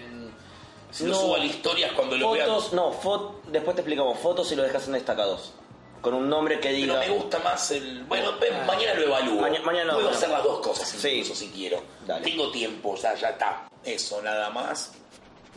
si 0.91 1.05
lo 1.05 1.11
No. 1.13 1.21
subo 1.21 1.35
a 1.35 1.37
las 1.37 1.47
historias 1.47 1.93
cuando 1.93 2.17
lo 2.17 2.31
vean. 2.31 2.47
Fotos, 2.49 2.73
no, 2.73 3.35
después 3.47 3.75
te 3.75 3.81
explicamos, 3.81 4.19
fotos 4.19 4.51
y 4.51 4.55
lo 4.57 4.63
dejas 4.63 4.87
en 4.87 4.93
destacados. 4.93 5.53
Con 6.01 6.13
un 6.13 6.29
nombre 6.29 6.55
que 6.59 6.69
Pero 6.69 6.77
diga. 6.77 6.99
me 6.99 7.09
gusta 7.09 7.39
más 7.39 7.71
el. 7.71 8.03
Bueno, 8.03 8.37
ve- 8.39 8.51
mañana 8.65 8.93
lo 8.99 9.07
evalúo. 9.07 9.41
Maña- 9.41 9.61
mañana 9.61 9.93
Puedo 9.93 10.09
hacer 10.09 10.29
las 10.29 10.43
dos 10.43 10.59
cosas 10.59 10.87
Sí. 10.87 11.09
incluso 11.09 11.35
si 11.35 11.49
quiero. 11.49 11.81
Dale. 12.05 12.23
Tengo 12.23 12.51
tiempo, 12.51 12.91
o 12.91 12.97
sea, 12.97 13.15
ya 13.15 13.29
está. 13.29 13.67
Eso, 13.83 14.21
nada 14.21 14.49
más. 14.49 14.91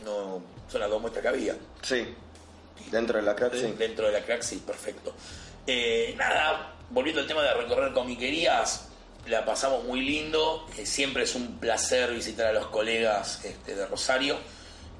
No, 0.03 0.41
son 0.69 0.81
las 0.81 0.89
dos 0.89 0.99
muestras 0.99 1.21
que 1.21 1.27
había. 1.29 1.55
Sí. 1.83 2.15
Dentro 2.89 3.17
de 3.17 3.23
la 3.23 3.35
crack, 3.35 3.53
sí. 3.53 3.73
Dentro 3.77 4.07
de 4.07 4.13
la 4.13 4.25
crack, 4.25 4.41
sí, 4.41 4.57
perfecto. 4.65 5.13
Eh, 5.67 6.15
nada, 6.17 6.73
volviendo 6.89 7.21
al 7.21 7.27
tema 7.27 7.43
de 7.43 7.53
recorrer 7.53 7.93
comiquerías, 7.93 8.87
la 9.27 9.45
pasamos 9.45 9.83
muy 9.83 10.01
lindo. 10.01 10.65
Eh, 10.77 10.85
siempre 10.87 11.23
es 11.23 11.35
un 11.35 11.59
placer 11.59 12.11
visitar 12.11 12.47
a 12.47 12.53
los 12.53 12.67
colegas 12.67 13.45
este, 13.45 13.75
de 13.75 13.85
Rosario. 13.85 14.37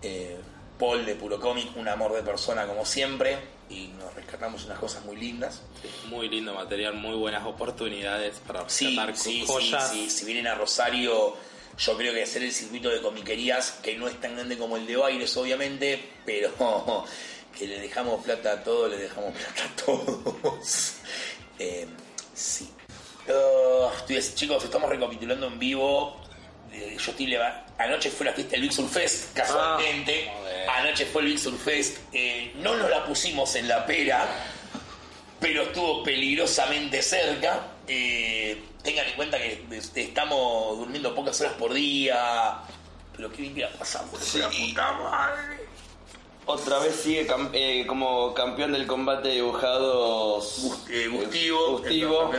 Eh, 0.04 0.38
Paul 0.82 1.06
de 1.06 1.14
Puro 1.14 1.40
Cómic, 1.40 1.78
un 1.78 1.88
amor 1.88 2.12
de 2.14 2.24
persona 2.24 2.66
como 2.66 2.86
siempre. 2.88 3.38
Y 3.70 3.90
nos 4.00 4.16
rescatamos 4.16 4.66
unas 4.66 4.80
cosas 4.80 5.06
muy 5.06 5.16
lindas. 5.16 5.62
Muy 6.08 6.28
lindo 6.28 6.56
material, 6.56 6.96
muy 6.96 7.14
buenas 7.14 7.46
oportunidades 7.46 8.42
para 8.48 8.64
rescatar 8.64 9.16
sí, 9.16 9.42
sí, 9.42 9.46
joyas. 9.46 9.92
sí. 9.92 10.10
Si 10.10 10.26
vienen 10.26 10.48
a 10.48 10.56
Rosario, 10.56 11.38
yo 11.78 11.98
creo 11.98 12.12
que 12.16 12.24
hacer 12.24 12.42
el 12.42 12.52
circuito 12.52 12.90
de 12.90 13.00
comiquerías, 13.00 13.78
que 13.84 13.96
no 13.96 14.08
es 14.08 14.20
tan 14.20 14.34
grande 14.34 14.58
como 14.58 14.76
el 14.76 14.88
de 14.88 14.98
Baires, 14.98 15.38
obviamente, 15.38 16.04
pero 16.26 16.50
que 17.58 17.68
le 17.68 17.80
dejamos 17.80 18.26
plata 18.26 18.54
a 18.54 18.64
todos, 18.64 18.90
le 18.90 18.98
dejamos 18.98 19.34
plata 19.36 19.64
a 19.64 19.86
todos. 19.86 20.96
Eh, 21.60 21.86
sí. 22.34 22.68
Uh, 23.28 24.20
chicos, 24.34 24.64
estamos 24.64 24.90
recapitulando 24.90 25.46
en 25.46 25.60
vivo. 25.60 26.20
Eh, 26.72 26.98
Yo 26.98 27.12
estoy 27.12 27.38
Anoche 27.78 28.10
fue 28.10 28.26
la 28.26 28.34
fiesta 28.34 28.54
del 28.54 28.62
Big 28.62 28.74
Sur 28.74 28.90
Fest, 28.90 29.32
casualmente. 29.36 30.28
Ah. 30.28 30.41
Anoche 30.70 31.06
fue 31.06 31.22
el 31.24 31.30
Big 31.30 31.39
Sur 31.39 31.58
Fest. 31.58 31.98
Eh, 32.13 32.53
no 32.58 32.75
nos 32.75 32.89
la 32.89 33.06
pusimos 33.06 33.56
en 33.56 33.68
la 33.68 33.86
pera 33.86 34.25
pero 35.39 35.63
estuvo 35.63 36.03
peligrosamente 36.03 37.01
cerca. 37.01 37.62
Eh, 37.88 38.62
tengan 38.84 39.08
en 39.08 39.13
cuenta 39.15 39.39
que 39.39 39.65
estamos 39.96 40.77
durmiendo 40.77 41.15
pocas 41.15 41.41
horas 41.41 41.53
por 41.53 41.74
día. 41.74 42.60
Pero 43.15 43.32
qué 43.32 43.41
bien 43.41 43.56
que 43.56 43.62
la 43.62 43.72
pasamos, 43.72 44.20
Sí. 44.24 44.38
la 44.38 44.50
puta 44.50 44.91
madre. 44.94 45.58
Otra 46.48 46.80
vez 46.80 46.96
sigue 46.96 47.28
cam- 47.28 47.52
eh, 47.54 47.86
como 47.88 48.34
campeón 48.34 48.74
del 48.74 48.88
combate 48.88 49.30
de 49.30 49.36
dibujados. 49.36 50.64
Gust- 50.64 50.90
eh, 50.90 51.08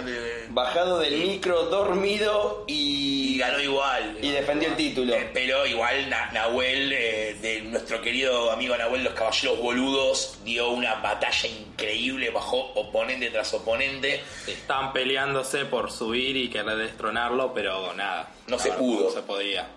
de- 0.05 0.47
bajado 0.51 0.99
del 0.99 1.17
micro, 1.19 1.65
dormido 1.67 2.65
y, 2.67 3.35
Y 3.35 3.39
ganó 3.39 3.61
igual. 3.61 4.19
y 4.21 4.31
defendió 4.33 4.69
el 4.69 4.77
título. 4.77 5.15
Eh, 5.15 5.31
pero 5.33 5.65
igual 5.67 6.11
Na- 6.11 6.31
Nahuel, 6.33 6.93
eh, 6.93 7.35
de 7.41 7.63
nuestro 7.63 8.03
querido 8.03 8.51
amigo 8.51 8.77
Nahuel, 8.77 9.05
los 9.05 9.15
caballeros 9.15 9.59
boludos, 9.61 10.39
dio 10.45 10.71
una 10.71 10.97
batalla 10.97 11.49
increíble, 11.49 12.31
bajó 12.31 12.73
oponente 12.75 13.31
tras 13.31 13.55
oponente. 13.55 14.21
Estaban 14.49 14.93
peleándose 14.93 15.65
por 15.65 15.91
subir 15.93 16.37
y 16.37 16.51
querer 16.51 16.77
destronarlo, 16.77 17.55
pero 17.55 17.95
nada. 17.95 18.31
No 18.49 18.59
se 18.59 18.73
pudo. 18.73 19.05
No 19.05 19.11
se 19.11 19.23
podía. 19.23 19.69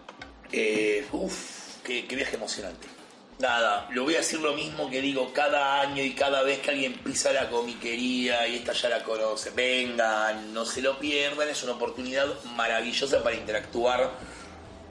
Eh, 0.51 1.05
uf, 1.11 1.77
qué, 1.83 2.05
qué 2.07 2.15
viaje 2.15 2.35
emocionante. 2.35 2.87
Nada, 3.37 3.89
lo 3.91 4.03
voy 4.05 4.15
a 4.15 4.19
decir 4.19 4.39
lo 4.39 4.53
mismo 4.53 4.89
que 4.89 5.01
digo 5.01 5.33
cada 5.33 5.81
año 5.81 6.01
y 6.01 6.13
cada 6.13 6.41
vez 6.41 6.59
que 6.59 6.71
alguien 6.71 6.93
pisa 6.93 7.33
la 7.33 7.49
comiquería 7.49 8.47
y 8.47 8.55
esta 8.55 8.71
ya 8.71 8.87
la 8.87 9.03
conoce. 9.03 9.49
Vengan, 9.49 10.53
no 10.53 10.63
se 10.63 10.81
lo 10.81 10.97
pierdan, 10.97 11.49
es 11.49 11.61
una 11.63 11.73
oportunidad 11.73 12.27
maravillosa 12.55 13.21
para 13.21 13.35
interactuar 13.35 14.11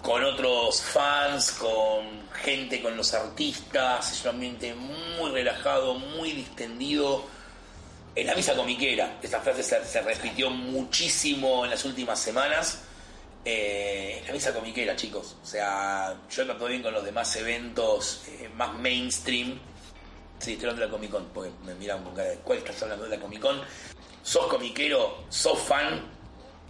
con 0.03 0.23
otros 0.23 0.83
fans, 0.83 1.53
con 1.53 2.29
gente, 2.35 2.83
con 2.83 2.95
los 2.95 3.15
artistas. 3.15 4.13
Es 4.13 4.23
un 4.25 4.31
ambiente 4.31 4.75
muy 4.75 5.31
relajado, 5.31 5.95
muy 5.95 6.33
distendido. 6.33 7.25
En 8.15 8.27
la 8.27 8.35
misa 8.35 8.55
comiquera, 8.55 9.19
esta 9.23 9.41
frase 9.41 9.63
se, 9.63 9.83
se 9.87 10.03
repitió 10.03 10.51
muchísimo 10.51 11.65
en 11.65 11.71
las 11.71 11.83
últimas 11.87 12.21
semanas. 12.21 12.83
Eh, 13.45 14.23
la 14.27 14.33
misa 14.33 14.55
comiquera, 14.55 14.97
chicos. 14.97 15.37
O 15.43 15.47
sea, 15.47 16.17
yo 16.31 16.47
todo 16.47 16.69
bien 16.69 16.83
con 16.83 16.95
los 16.95 17.05
demás 17.05 17.35
eventos 17.37 18.23
eh, 18.29 18.49
más 18.55 18.75
mainstream. 18.75 19.59
Sí, 20.39 20.53
estoy 20.53 20.71
hablando 20.71 20.81
de 20.81 20.87
la 20.87 20.93
Comic 20.93 21.11
Con, 21.11 21.27
porque 21.27 21.51
me 21.65 21.75
miran 21.75 22.03
con 22.03 22.15
cara 22.15 22.31
de 22.31 22.37
¿cuál 22.39 22.59
estás 22.59 22.83
hablando 22.83 23.05
de 23.05 23.17
la 23.17 23.23
Comic 23.23 23.41
Con? 23.41 23.61
Sos 24.23 24.47
comiquero, 24.47 25.25
sos 25.29 25.59
fan, 25.59 26.03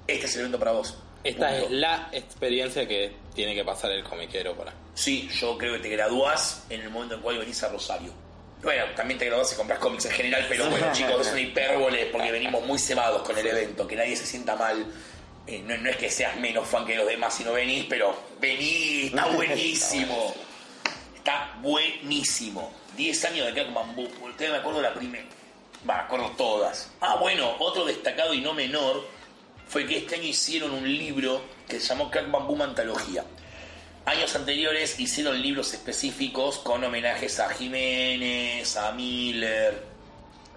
este 0.06 0.26
es 0.26 0.34
el 0.34 0.40
evento 0.40 0.58
para 0.58 0.72
vos. 0.72 0.96
Esta 1.22 1.48
Punto. 1.48 1.64
es 1.66 1.70
la 1.70 2.08
experiencia 2.12 2.86
que 2.86 3.16
tiene 3.34 3.54
que 3.54 3.64
pasar 3.64 3.92
el 3.92 4.04
comiquero 4.04 4.54
para. 4.56 4.74
Sí, 4.94 5.28
yo 5.32 5.56
creo 5.56 5.74
que 5.74 5.78
te 5.78 5.88
graduás 5.88 6.64
en 6.68 6.82
el 6.82 6.90
momento 6.90 7.14
en 7.14 7.20
el 7.20 7.24
cual 7.24 7.38
venís 7.38 7.62
a 7.62 7.68
Rosario. 7.68 8.12
Bueno, 8.62 8.84
también 8.96 9.18
te 9.18 9.26
graduás 9.26 9.52
y 9.52 9.56
compras 9.56 9.78
cómics 9.78 10.06
en 10.06 10.12
general, 10.12 10.46
pero 10.48 10.68
bueno, 10.68 10.86
chicos, 10.92 11.26
es 11.26 11.32
una 11.32 11.40
hipérbole 11.40 12.06
porque 12.06 12.32
venimos 12.32 12.66
muy 12.66 12.78
cebados 12.78 13.22
con 13.22 13.38
el 13.38 13.46
evento, 13.46 13.86
que 13.86 13.96
nadie 13.96 14.16
se 14.16 14.26
sienta 14.26 14.56
mal. 14.56 14.86
Eh, 15.46 15.62
no, 15.64 15.76
no 15.76 15.90
es 15.90 15.96
que 15.96 16.10
seas 16.10 16.36
menos 16.36 16.66
fan 16.66 16.86
que 16.86 16.96
los 16.96 17.06
demás 17.06 17.34
si 17.34 17.44
no 17.44 17.52
venís, 17.52 17.86
pero 17.88 18.16
vení, 18.40 19.02
está 19.06 19.26
buenísimo. 19.26 20.34
Está 21.16 21.58
buenísimo. 21.60 22.72
10 22.96 23.24
años 23.24 23.46
de 23.46 23.54
Crack 23.54 23.72
Bamboo. 23.72 24.08
Ustedes 24.22 24.52
me 24.52 24.58
acuerdo 24.58 24.80
la 24.82 24.94
primera. 24.94 25.24
Va, 25.88 25.96
me 25.96 26.02
acuerdo 26.02 26.30
todas. 26.36 26.90
Ah, 27.00 27.16
bueno, 27.20 27.56
otro 27.58 27.84
destacado 27.84 28.32
y 28.34 28.40
no 28.40 28.54
menor 28.54 29.06
fue 29.68 29.86
que 29.86 29.98
este 29.98 30.16
año 30.16 30.24
hicieron 30.24 30.70
un 30.72 30.84
libro 30.84 31.42
que 31.68 31.80
se 31.80 31.88
llamó 31.88 32.10
Crack 32.10 32.30
Bamboo 32.30 32.62
Antología. 32.62 33.24
Años 34.06 34.36
anteriores 34.36 35.00
hicieron 35.00 35.40
libros 35.40 35.72
específicos 35.72 36.58
con 36.58 36.84
homenajes 36.84 37.40
a 37.40 37.48
Jiménez, 37.48 38.76
a 38.76 38.92
Miller, 38.92 39.82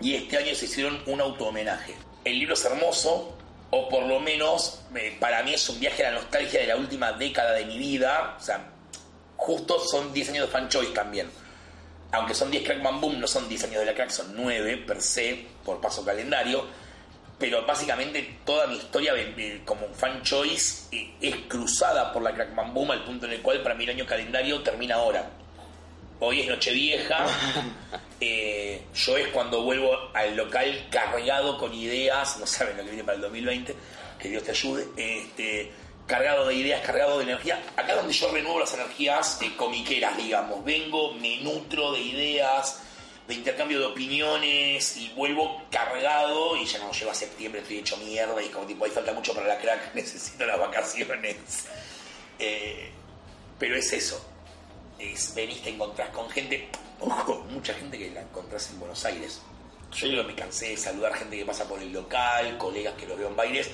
y 0.01 0.15
este 0.15 0.37
año 0.37 0.53
se 0.53 0.65
hicieron 0.65 1.01
un 1.05 1.21
auto-homenaje. 1.21 1.95
El 2.25 2.39
libro 2.39 2.55
es 2.55 2.65
hermoso, 2.65 3.37
o 3.69 3.89
por 3.89 4.03
lo 4.03 4.19
menos 4.19 4.81
para 5.19 5.43
mí 5.43 5.53
es 5.53 5.69
un 5.69 5.79
viaje 5.79 6.05
a 6.05 6.11
la 6.11 6.19
nostalgia 6.19 6.61
de 6.61 6.67
la 6.67 6.77
última 6.77 7.11
década 7.13 7.53
de 7.53 7.65
mi 7.65 7.77
vida. 7.77 8.35
O 8.39 8.43
sea, 8.43 8.65
justo 9.35 9.79
son 9.79 10.13
10 10.13 10.29
años 10.29 10.47
de 10.47 10.51
Fan 10.51 10.69
Choice 10.69 10.91
también. 10.91 11.29
Aunque 12.11 12.33
son 12.33 12.49
10 12.49 12.63
Crack 12.63 12.81
Bam 12.81 13.01
Boom, 13.01 13.19
no 13.19 13.27
son 13.27 13.49
10 13.49 13.65
años 13.65 13.79
de 13.79 13.85
la 13.85 13.93
crack, 13.93 14.09
son 14.09 14.33
9 14.33 14.77
per 14.87 15.01
se, 15.01 15.45
por 15.65 15.81
paso 15.81 16.05
calendario. 16.05 16.65
Pero 17.37 17.65
básicamente 17.65 18.39
toda 18.45 18.65
mi 18.67 18.77
historia 18.77 19.13
como 19.65 19.87
fan 19.93 20.23
choice 20.23 20.87
eh, 20.91 21.13
es 21.21 21.35
cruzada 21.47 22.11
por 22.11 22.23
la 22.23 22.33
Crack 22.33 22.55
Bam 22.55 22.73
Boom 22.73 22.91
al 22.91 23.03
punto 23.03 23.27
en 23.27 23.33
el 23.33 23.41
cual 23.41 23.61
para 23.61 23.75
mí 23.75 23.83
el 23.83 23.91
año 23.91 24.05
calendario 24.05 24.63
termina 24.63 24.95
ahora. 24.95 25.29
Hoy 26.19 26.41
es 26.41 26.47
Nochevieja. 26.47 27.27
eh, 28.21 28.81
yo 28.95 29.17
es 29.17 29.27
cuando 29.27 29.61
vuelvo 29.61 29.95
al 30.15 30.35
local 30.35 30.87
cargado 30.89 31.57
con 31.59 31.73
ideas. 31.73 32.37
No 32.39 32.47
saben 32.47 32.77
lo 32.77 32.83
que 32.83 32.89
viene 32.89 33.03
para 33.03 33.17
el 33.17 33.21
2020. 33.21 33.75
Que 34.19 34.29
Dios 34.29 34.43
te 34.43 34.51
ayude. 34.51 34.87
Este, 34.97 35.71
cargado 36.07 36.47
de 36.47 36.55
ideas, 36.55 36.81
cargado 36.83 37.19
de 37.19 37.25
energía. 37.25 37.61
Acá 37.75 37.95
donde 37.95 38.13
yo 38.13 38.31
renuevo 38.31 38.59
las 38.59 38.73
energías 38.73 39.39
eh, 39.43 39.51
comiqueras, 39.55 40.17
digamos. 40.17 40.65
Vengo, 40.65 41.13
me 41.13 41.37
nutro 41.41 41.91
de 41.91 41.99
ideas, 41.99 42.81
de 43.27 43.35
intercambio 43.35 43.79
de 43.79 43.85
opiniones 43.85 44.97
y 44.97 45.09
vuelvo 45.09 45.65
cargado. 45.69 46.57
Y 46.57 46.65
ya 46.65 46.79
no 46.79 46.91
lleva 46.91 47.13
septiembre, 47.13 47.61
estoy 47.61 47.77
hecho 47.77 47.95
mierda. 47.97 48.41
Y 48.41 48.47
como 48.47 48.65
tipo, 48.65 48.85
ahí 48.85 48.91
falta 48.91 49.13
mucho 49.13 49.35
para 49.35 49.45
la 49.45 49.59
crack. 49.59 49.91
Necesito 49.93 50.47
las 50.47 50.57
vacaciones. 50.57 51.35
Eh, 52.39 52.89
pero 53.59 53.75
es 53.75 53.93
eso 53.93 54.36
es, 54.99 55.33
venís, 55.35 55.61
te 55.61 55.69
encontrás 55.69 56.09
con 56.09 56.29
gente, 56.29 56.69
ojo, 56.99 57.45
mucha 57.49 57.73
gente 57.73 57.97
que 57.97 58.11
la 58.11 58.21
encontrás 58.21 58.71
en 58.71 58.79
Buenos 58.79 59.05
Aires. 59.05 59.41
Yo 59.91 60.09
que 60.09 60.23
me 60.23 60.35
cansé 60.35 60.69
de 60.69 60.77
saludar 60.77 61.13
gente 61.13 61.37
que 61.37 61.45
pasa 61.45 61.67
por 61.67 61.81
el 61.81 61.91
local, 61.91 62.57
colegas 62.57 62.93
que 62.95 63.07
los 63.07 63.17
veo 63.17 63.29
en 63.29 63.35
bailes, 63.35 63.69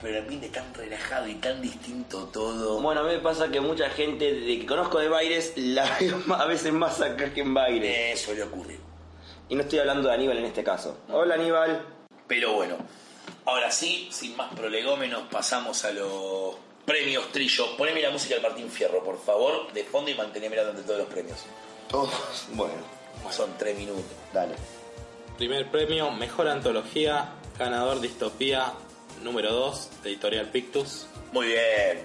pero 0.00 0.14
de 0.14 0.20
repente 0.20 0.48
tan 0.48 0.74
relajado 0.74 1.26
y 1.28 1.34
tan 1.36 1.62
distinto 1.62 2.26
todo. 2.26 2.80
Bueno, 2.80 3.00
a 3.00 3.04
mí 3.04 3.10
me 3.14 3.20
pasa 3.20 3.50
que 3.50 3.60
mucha 3.60 3.88
gente 3.90 4.32
de 4.32 4.58
que 4.58 4.66
conozco 4.66 4.98
de 4.98 5.08
Baires 5.08 5.54
la 5.56 5.84
veo 6.00 6.22
a 6.34 6.44
veces 6.46 6.72
más 6.72 7.00
acá 7.00 7.32
que 7.32 7.40
en 7.40 7.54
Baires. 7.54 7.96
Eh, 7.96 8.16
suele 8.16 8.42
ocurrir. 8.42 8.78
Y 9.48 9.54
no 9.54 9.62
estoy 9.62 9.78
hablando 9.78 10.08
de 10.08 10.14
Aníbal 10.14 10.38
en 10.38 10.44
este 10.44 10.62
caso. 10.62 10.98
Hola 11.08 11.34
Aníbal. 11.34 11.86
Pero 12.26 12.52
bueno, 12.54 12.76
ahora 13.44 13.70
sí, 13.70 14.08
sin 14.10 14.36
más 14.36 14.52
prolegómenos, 14.54 15.22
pasamos 15.30 15.84
a 15.84 15.92
los 15.92 16.56
premios 16.84 17.30
Trillo. 17.32 17.76
Poneme 17.76 18.00
la 18.02 18.10
música 18.10 18.34
del 18.34 18.42
Martín 18.42 18.70
Fierro, 18.70 19.02
por 19.04 19.18
favor, 19.22 19.72
de 19.72 19.84
fondo 19.84 20.10
y 20.10 20.14
manteneme 20.14 20.56
durante 20.56 20.82
todos 20.82 20.98
los 21.00 21.08
premios. 21.08 21.38
Oh, 21.92 22.08
bueno, 22.52 22.74
Son 23.30 23.50
tres 23.58 23.76
minutos. 23.76 24.04
dale. 24.32 24.54
Primer 25.36 25.70
premio, 25.70 26.10
Mejor 26.10 26.48
Antología, 26.48 27.32
ganador 27.58 28.00
Distopía 28.00 28.72
número 29.22 29.52
2 29.52 30.02
de 30.02 30.10
Editorial 30.10 30.48
Pictus. 30.50 31.06
Muy 31.32 31.46
bien. 31.46 32.00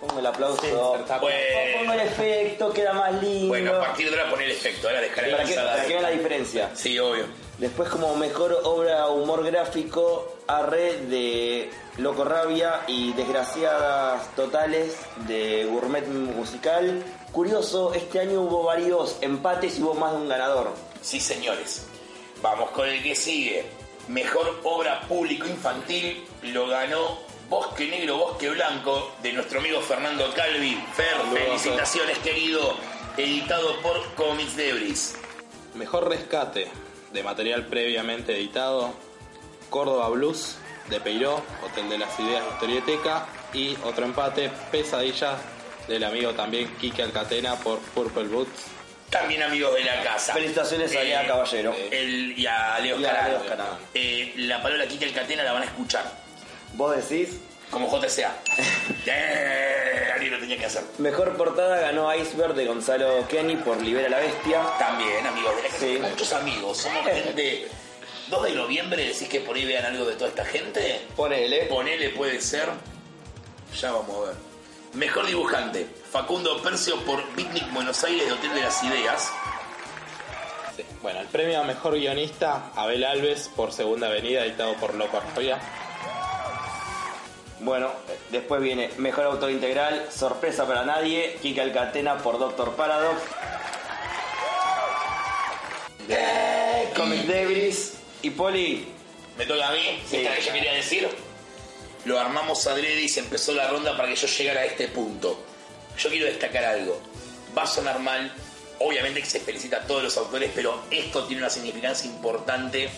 Pongo 0.00 0.18
el 0.18 0.26
aplauso. 0.26 0.96
está 0.96 1.18
Pongo 1.18 1.92
el 1.92 2.00
efecto, 2.00 2.72
queda 2.72 2.92
más 2.92 3.22
lindo. 3.22 3.48
Bueno, 3.48 3.74
a 3.76 3.80
partir 3.80 4.10
de 4.10 4.18
ahora 4.18 4.30
poner 4.30 4.46
el 4.50 4.56
efecto, 4.56 4.88
ahora 4.88 5.00
dejaré 5.00 5.30
para, 5.30 5.44
que, 5.44 5.54
para 5.54 5.82
que 5.82 5.88
vean 5.88 6.02
la 6.02 6.10
diferencia. 6.10 6.70
Sí, 6.74 6.98
obvio. 6.98 7.26
Después 7.58 7.88
como 7.88 8.14
mejor 8.16 8.60
obra 8.64 9.08
humor 9.08 9.42
gráfico, 9.42 10.36
Arre 10.46 10.98
de 11.06 11.70
Loco 11.96 12.22
Rabia 12.22 12.82
y 12.86 13.14
Desgraciadas 13.14 14.34
Totales 14.34 14.94
de 15.26 15.64
Gourmet 15.64 16.06
Musical. 16.06 17.02
Curioso, 17.32 17.94
este 17.94 18.20
año 18.20 18.42
hubo 18.42 18.64
varios 18.64 19.16
empates 19.22 19.78
y 19.78 19.82
hubo 19.82 19.94
más 19.94 20.12
de 20.12 20.18
un 20.18 20.28
ganador. 20.28 20.74
Sí, 21.00 21.18
señores. 21.18 21.86
Vamos 22.42 22.70
con 22.72 22.90
el 22.90 23.02
que 23.02 23.14
sigue. 23.14 23.64
Mejor 24.08 24.60
obra 24.62 25.00
público 25.08 25.46
infantil 25.46 26.26
lo 26.42 26.66
ganó 26.66 27.18
Bosque 27.48 27.88
Negro, 27.88 28.18
Bosque 28.18 28.50
Blanco 28.50 29.12
de 29.22 29.32
nuestro 29.32 29.60
amigo 29.60 29.80
Fernando 29.80 30.26
Calvi. 30.34 30.78
Fer, 30.92 31.16
felicitaciones, 31.32 32.18
querido. 32.18 32.74
Editado 33.16 33.80
por 33.80 34.14
Comics 34.14 34.56
Debris. 34.56 35.14
Mejor 35.74 36.10
Rescate 36.10 36.85
de 37.12 37.22
material 37.22 37.66
previamente 37.66 38.36
editado, 38.36 38.92
Córdoba 39.70 40.08
Blues 40.10 40.56
de 40.88 41.00
Peiró, 41.00 41.42
Hotel 41.64 41.88
de 41.88 41.98
las 41.98 42.18
Ideas 42.20 42.44
Historieteca 42.52 43.26
y 43.52 43.76
otro 43.84 44.04
empate, 44.04 44.50
Pesadillas 44.70 45.38
del 45.88 46.04
amigo 46.04 46.32
también 46.32 46.68
Kike 46.76 47.02
Alcatena 47.02 47.56
por 47.56 47.78
Purple 47.78 48.24
Boots. 48.24 48.66
También 49.10 49.42
amigos 49.42 49.72
de 49.74 49.84
la 49.84 50.02
casa. 50.02 50.32
Felicitaciones 50.32 50.94
a 50.94 51.00
Eh, 51.00 51.04
Lea 51.04 51.26
Caballero. 51.26 51.74
El, 51.92 52.38
y 52.38 52.46
a 52.46 52.78
Leo 52.80 52.96
Escarada. 52.98 53.78
Eh, 53.94 54.32
la 54.36 54.60
palabra 54.62 54.86
Kike 54.86 55.04
Alcatena 55.06 55.44
la 55.44 55.52
van 55.52 55.62
a 55.62 55.66
escuchar. 55.66 56.04
Vos 56.74 56.96
decís, 56.96 57.40
Como 57.70 57.88
JCA. 57.90 58.34
Eh, 59.06 60.10
Alguien 60.14 60.32
lo 60.32 60.38
tenía 60.38 60.56
que 60.56 60.66
hacer. 60.66 60.82
mejor 60.98 61.36
portada 61.36 61.80
ganó 61.80 62.14
Iceberg 62.14 62.54
de 62.54 62.66
Gonzalo 62.66 63.26
Kenny 63.28 63.56
por 63.56 63.80
Libera 63.82 64.08
la 64.08 64.18
Bestia. 64.18 64.62
También, 64.78 65.26
amigos 65.26 65.52
de. 65.62 65.70
Sí. 65.78 65.98
Muchos 66.00 66.32
amigos. 66.32 66.78
Somos 66.78 67.04
gente. 67.04 67.68
2 68.28 68.42
de 68.44 68.52
noviembre, 68.52 69.04
decís 69.06 69.28
que 69.28 69.40
por 69.40 69.54
ahí 69.56 69.64
vean 69.64 69.84
algo 69.84 70.04
de 70.04 70.14
toda 70.14 70.28
esta 70.30 70.44
gente. 70.44 71.00
Ponele. 71.14 71.66
Ponele, 71.66 72.10
puede 72.10 72.40
ser. 72.40 72.68
Ya 73.80 73.92
vamos 73.92 74.16
a 74.16 74.28
ver. 74.30 74.36
Mejor 74.94 75.26
dibujante. 75.26 75.86
Facundo 76.10 76.60
Percio 76.62 76.98
por 77.04 77.22
Picnic 77.34 77.70
Buenos 77.72 78.02
Aires 78.04 78.26
de 78.26 78.32
Hotel 78.32 78.54
de 78.54 78.60
las 78.62 78.82
Ideas. 78.82 79.30
Sí. 80.76 80.82
Bueno, 81.02 81.20
el 81.20 81.26
premio 81.28 81.60
a 81.60 81.64
Mejor 81.64 81.94
Guionista, 81.94 82.70
Abel 82.74 83.04
Alves 83.04 83.48
por 83.54 83.72
Segunda 83.72 84.08
Avenida, 84.08 84.44
editado 84.44 84.74
por 84.74 84.94
Loco 84.94 85.18
Arroya. 85.18 85.58
Bueno, 87.60 87.90
después 88.30 88.60
viene 88.60 88.90
Mejor 88.98 89.24
Autor 89.24 89.50
Integral, 89.50 90.08
Sorpresa 90.14 90.66
para 90.66 90.84
Nadie, 90.84 91.38
Kika 91.40 91.62
Alcatena 91.62 92.18
por 92.18 92.38
Doctor 92.38 92.74
Paradox. 92.76 93.20
Comic 96.94 97.22
Debris 97.26 97.94
y 98.22 98.30
Poli. 98.30 98.86
Me 99.36 99.44
toca 99.46 99.68
a 99.68 99.72
mí, 99.72 100.02
Sí. 100.08 100.16
esta 100.16 100.34
que 100.34 100.42
yo 100.42 100.52
quería 100.52 100.72
decir. 100.72 101.08
Lo 102.04 102.18
armamos 102.18 102.66
adrede 102.66 103.02
y 103.02 103.08
se 103.08 103.20
empezó 103.20 103.52
la 103.52 103.68
ronda 103.68 103.96
para 103.96 104.08
que 104.08 104.16
yo 104.16 104.26
llegara 104.28 104.60
a 104.60 104.64
este 104.64 104.88
punto. 104.88 105.42
Yo 105.98 106.08
quiero 106.08 106.26
destacar 106.26 106.64
algo. 106.64 107.00
Va 107.56 107.62
a 107.62 107.66
sonar 107.66 107.98
mal, 107.98 108.32
obviamente 108.78 109.20
que 109.20 109.26
se 109.26 109.40
felicita 109.40 109.78
a 109.78 109.86
todos 109.86 110.02
los 110.04 110.16
autores, 110.16 110.50
pero 110.54 110.82
esto 110.90 111.24
tiene 111.24 111.42
una 111.42 111.50
significancia 111.50 112.08
importante 112.08 112.88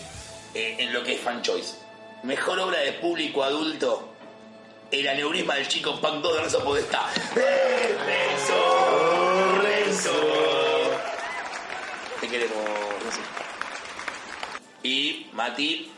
eh, 0.53 0.75
en 0.79 0.93
lo 0.93 1.03
que 1.03 1.13
es 1.15 1.21
fan 1.21 1.41
choice. 1.41 1.75
Mejor 2.23 2.59
obra 2.59 2.79
de 2.79 2.93
público 2.93 3.43
adulto, 3.43 4.09
El 4.91 5.07
aneurisma 5.07 5.55
del 5.55 5.67
chico 5.67 5.99
Pac 6.01 6.15
2 6.15 6.33
de 6.33 6.41
Renzo 6.41 6.63
Podestá. 6.63 7.09
¡Eh, 7.35 7.95
Renzo! 8.05 9.61
¡Renzo! 9.61 10.11
Te 12.19 12.27
queremos, 12.27 12.57
Renzo. 13.03 13.19
Y 14.83 15.27
Mati, 15.33 15.91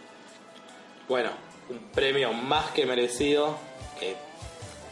Bueno, 1.08 1.32
un 1.69 1.80
premio 1.91 2.34
más 2.34 2.71
que 2.71 2.86
merecido, 2.86 3.58
que 3.99 4.15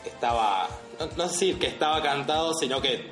estaba, 0.06 0.70
no, 1.00 1.08
no 1.18 1.28
decir 1.28 1.60
que 1.60 1.68
estaba 1.68 2.02
cantado, 2.02 2.54
sino 2.54 2.82
que 2.82 3.10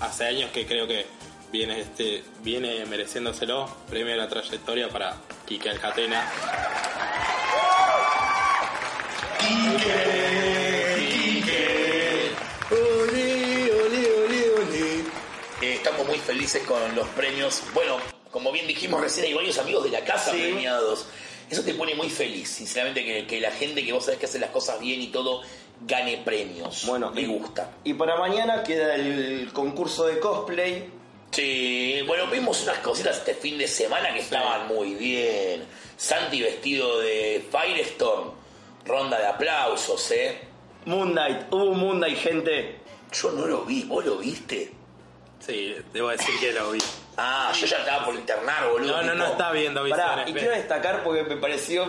hace 0.00 0.26
años 0.26 0.50
que 0.52 0.66
creo 0.66 0.86
que 0.86 1.06
viene 1.50 1.80
este 1.80 2.22
viene 2.42 2.84
mereciéndoselo, 2.86 3.68
premio 3.88 4.12
de 4.12 4.18
la 4.18 4.28
trayectoria 4.28 4.88
para 4.88 5.16
Kike 5.46 5.70
Alcatena. 5.70 6.30
Eh, 9.50 10.17
felices 16.28 16.62
con 16.64 16.94
los 16.94 17.08
premios. 17.08 17.62
Bueno, 17.72 17.96
como 18.30 18.52
bien 18.52 18.66
dijimos 18.66 19.00
recién, 19.00 19.24
hay 19.24 19.32
varios 19.34 19.56
amigos 19.56 19.84
de 19.84 19.90
la 19.90 20.04
casa 20.04 20.30
Sí. 20.32 20.38
premiados. 20.38 21.06
Eso 21.48 21.62
te 21.64 21.72
pone 21.72 21.94
muy 21.94 22.10
feliz, 22.10 22.50
sinceramente, 22.50 23.02
que, 23.02 23.26
que 23.26 23.40
la 23.40 23.50
gente 23.50 23.82
que 23.82 23.94
vos 23.94 24.04
sabés 24.04 24.20
que 24.20 24.26
hace 24.26 24.38
las 24.38 24.50
cosas 24.50 24.78
bien 24.78 25.00
y 25.00 25.06
todo 25.06 25.40
gane 25.86 26.18
premios. 26.18 26.84
Bueno, 26.86 27.10
me 27.12 27.22
y- 27.22 27.26
gusta. 27.26 27.70
Y 27.82 27.94
para 27.94 28.18
mañana 28.18 28.62
queda 28.62 28.94
el 28.94 29.50
concurso 29.54 30.04
de 30.04 30.18
cosplay. 30.20 30.90
Sí, 31.30 32.00
bueno, 32.06 32.26
vimos 32.26 32.62
unas 32.64 32.78
cositas 32.80 33.16
este 33.18 33.34
fin 33.34 33.56
de 33.56 33.66
semana 33.66 34.12
que 34.12 34.20
estaban 34.20 34.68
muy 34.68 34.94
bien. 34.94 35.64
Santi 35.96 36.42
vestido 36.42 37.00
de 37.00 37.42
Firestorm, 37.50 38.32
ronda 38.84 39.18
de 39.18 39.26
aplausos, 39.26 40.10
¿eh? 40.10 40.38
Moon 40.84 41.12
Knight, 41.12 41.46
hubo 41.50 41.64
un 41.70 41.78
Moon 41.80 41.96
Knight, 41.98 42.18
gente. 42.18 42.80
Yo 43.12 43.32
no 43.32 43.46
lo 43.46 43.62
vi, 43.62 43.84
¿vos 43.84 44.04
lo 44.04 44.18
viste? 44.18 44.72
Sí, 45.40 45.74
debo 45.92 46.08
decir 46.08 46.38
que 46.40 46.52
lo 46.52 46.72
vi. 46.72 46.78
Ah, 47.16 47.52
yo 47.58 47.66
ya 47.66 47.78
estaba 47.78 48.04
por 48.04 48.14
internar, 48.14 48.68
boludo. 48.70 48.96
No, 48.98 49.02
no, 49.02 49.14
no 49.14 49.26
está 49.26 49.50
viendo 49.52 49.80
Pará, 49.88 50.04
visiones. 50.24 50.28
y 50.28 50.32
quiero 50.34 50.50
destacar 50.54 51.02
porque 51.02 51.22
me 51.24 51.36
pareció. 51.36 51.86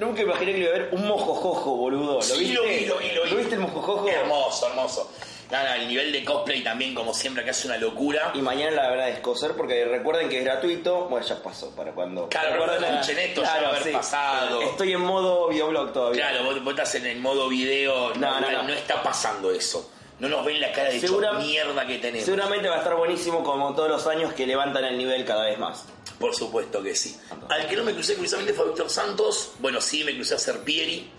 Nunca 0.00 0.22
imaginé 0.22 0.52
que 0.52 0.58
iba 0.58 0.70
a 0.72 0.74
haber 0.74 0.88
un 0.92 1.06
mojojojo, 1.06 1.76
boludo. 1.76 2.14
¿Lo 2.16 2.22
Sí, 2.22 2.38
viste? 2.40 2.54
lo 2.54 2.62
vi, 2.64 2.84
lo 2.86 2.96
vi, 2.98 3.10
lo 3.12 3.24
vi. 3.24 3.34
viste 3.36 3.54
el 3.54 3.60
mojojojo? 3.60 4.08
Hermoso, 4.08 4.66
hermoso. 4.68 5.12
Nada, 5.50 5.76
el 5.76 5.86
nivel 5.86 6.10
de 6.10 6.24
cosplay 6.24 6.64
también, 6.64 6.94
como 6.94 7.14
siempre, 7.14 7.44
que 7.44 7.50
hace 7.50 7.68
una 7.68 7.76
locura. 7.76 8.32
Y 8.34 8.38
mañana 8.42 8.88
la 8.88 9.08
es 9.08 9.20
coser 9.20 9.52
porque 9.52 9.84
recuerden 9.84 10.28
que 10.28 10.38
es 10.38 10.44
gratuito. 10.44 11.04
Bueno, 11.04 11.24
ya 11.24 11.40
pasó 11.40 11.70
para 11.76 11.92
cuando. 11.92 12.28
Claro, 12.28 12.54
Recuerden- 12.56 12.78
cuando 12.80 13.00
escuchen 13.00 13.18
esto 13.20 13.42
ya 13.42 13.60
va 13.60 13.68
a 13.68 13.76
haber 13.76 13.92
pasado. 13.92 14.62
Estoy 14.62 14.92
en 14.94 15.00
modo 15.02 15.48
videoblog 15.48 15.92
todavía. 15.92 16.28
Claro, 16.30 16.44
vos, 16.46 16.64
vos 16.64 16.72
estás 16.72 16.94
en 16.96 17.06
el 17.06 17.18
modo 17.20 17.48
video, 17.48 18.14
no, 18.14 18.14
No, 18.14 18.40
no, 18.40 18.50
no, 18.50 18.62
no. 18.64 18.72
está 18.72 19.00
pasando 19.02 19.52
eso. 19.52 19.90
No 20.20 20.28
nos 20.28 20.44
ven 20.44 20.60
la 20.60 20.70
cara 20.72 20.90
de 20.90 21.00
Segura- 21.00 21.32
mierda 21.34 21.86
que 21.86 21.98
tenemos. 21.98 22.24
Seguramente 22.24 22.68
va 22.68 22.76
a 22.76 22.78
estar 22.78 22.94
buenísimo 22.96 23.42
como 23.42 23.74
todos 23.74 23.88
los 23.88 24.06
años 24.06 24.32
que 24.32 24.46
levantan 24.46 24.84
el 24.84 24.96
nivel 24.96 25.24
cada 25.24 25.44
vez 25.46 25.58
más. 25.58 25.84
Por 26.20 26.34
supuesto 26.34 26.82
que 26.82 26.94
sí. 26.94 27.18
Al 27.48 27.66
que 27.66 27.76
no 27.76 27.82
me 27.82 27.92
crucé 27.92 28.14
curiosamente 28.14 28.52
fue 28.54 28.66
Víctor 28.66 28.88
Santos. 28.88 29.52
Bueno, 29.58 29.80
sí, 29.80 30.04
me 30.04 30.14
crucé 30.14 30.34
a 30.36 30.38
Serpieri. 30.38 31.10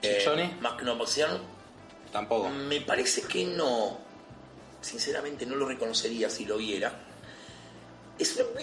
¿Chichoni? 0.00 0.56
más 0.60 0.74
que 0.74 0.84
una 0.84 0.92
opción. 0.94 1.42
Tampoco. 2.12 2.48
Me 2.48 2.80
parece 2.80 3.22
que 3.22 3.44
no. 3.44 3.98
Sinceramente 4.80 5.44
no 5.44 5.56
lo 5.56 5.66
reconocería 5.66 6.30
si 6.30 6.44
lo 6.46 6.56
viera. 6.56 6.92
Es 8.18 8.36
una- 8.36 8.62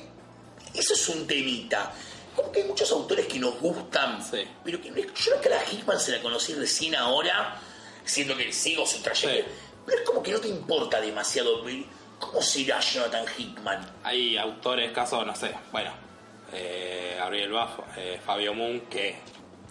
eso 0.73 0.93
es 0.93 1.09
un 1.09 1.27
temita. 1.27 1.93
Como 2.35 2.51
que 2.51 2.61
hay 2.61 2.67
muchos 2.67 2.91
autores 2.91 3.27
que 3.27 3.37
nos 3.39 3.59
gustan, 3.59 4.23
Sí. 4.23 4.45
pero 4.63 4.81
que 4.81 4.91
no 4.91 4.97
es- 4.97 5.13
yo 5.13 5.31
la 5.49 5.59
a 5.59 5.63
Hickman 5.71 5.99
se 5.99 6.11
la 6.13 6.21
conocí 6.21 6.53
recién 6.53 6.95
ahora, 6.95 7.59
siendo 8.03 8.35
que 8.35 8.51
sigo 8.51 8.85
su 8.85 9.01
trayectoria. 9.01 9.43
Sí. 9.45 9.51
Pero 9.85 9.99
es 9.99 10.05
como 10.05 10.21
que 10.23 10.31
no 10.31 10.39
te 10.39 10.47
importa 10.47 10.99
demasiado. 11.01 11.63
¿Cómo 12.19 12.41
será 12.41 12.79
Jonathan 12.79 13.25
Hickman? 13.37 13.85
Hay 14.03 14.37
autores, 14.37 14.91
casos, 14.91 15.25
no 15.25 15.35
sé, 15.35 15.51
bueno, 15.71 15.91
eh, 16.53 17.15
Gabriel 17.19 17.51
Bajo, 17.51 17.83
eh, 17.97 18.19
Fabio 18.25 18.53
Moon, 18.53 18.81
que, 18.89 19.17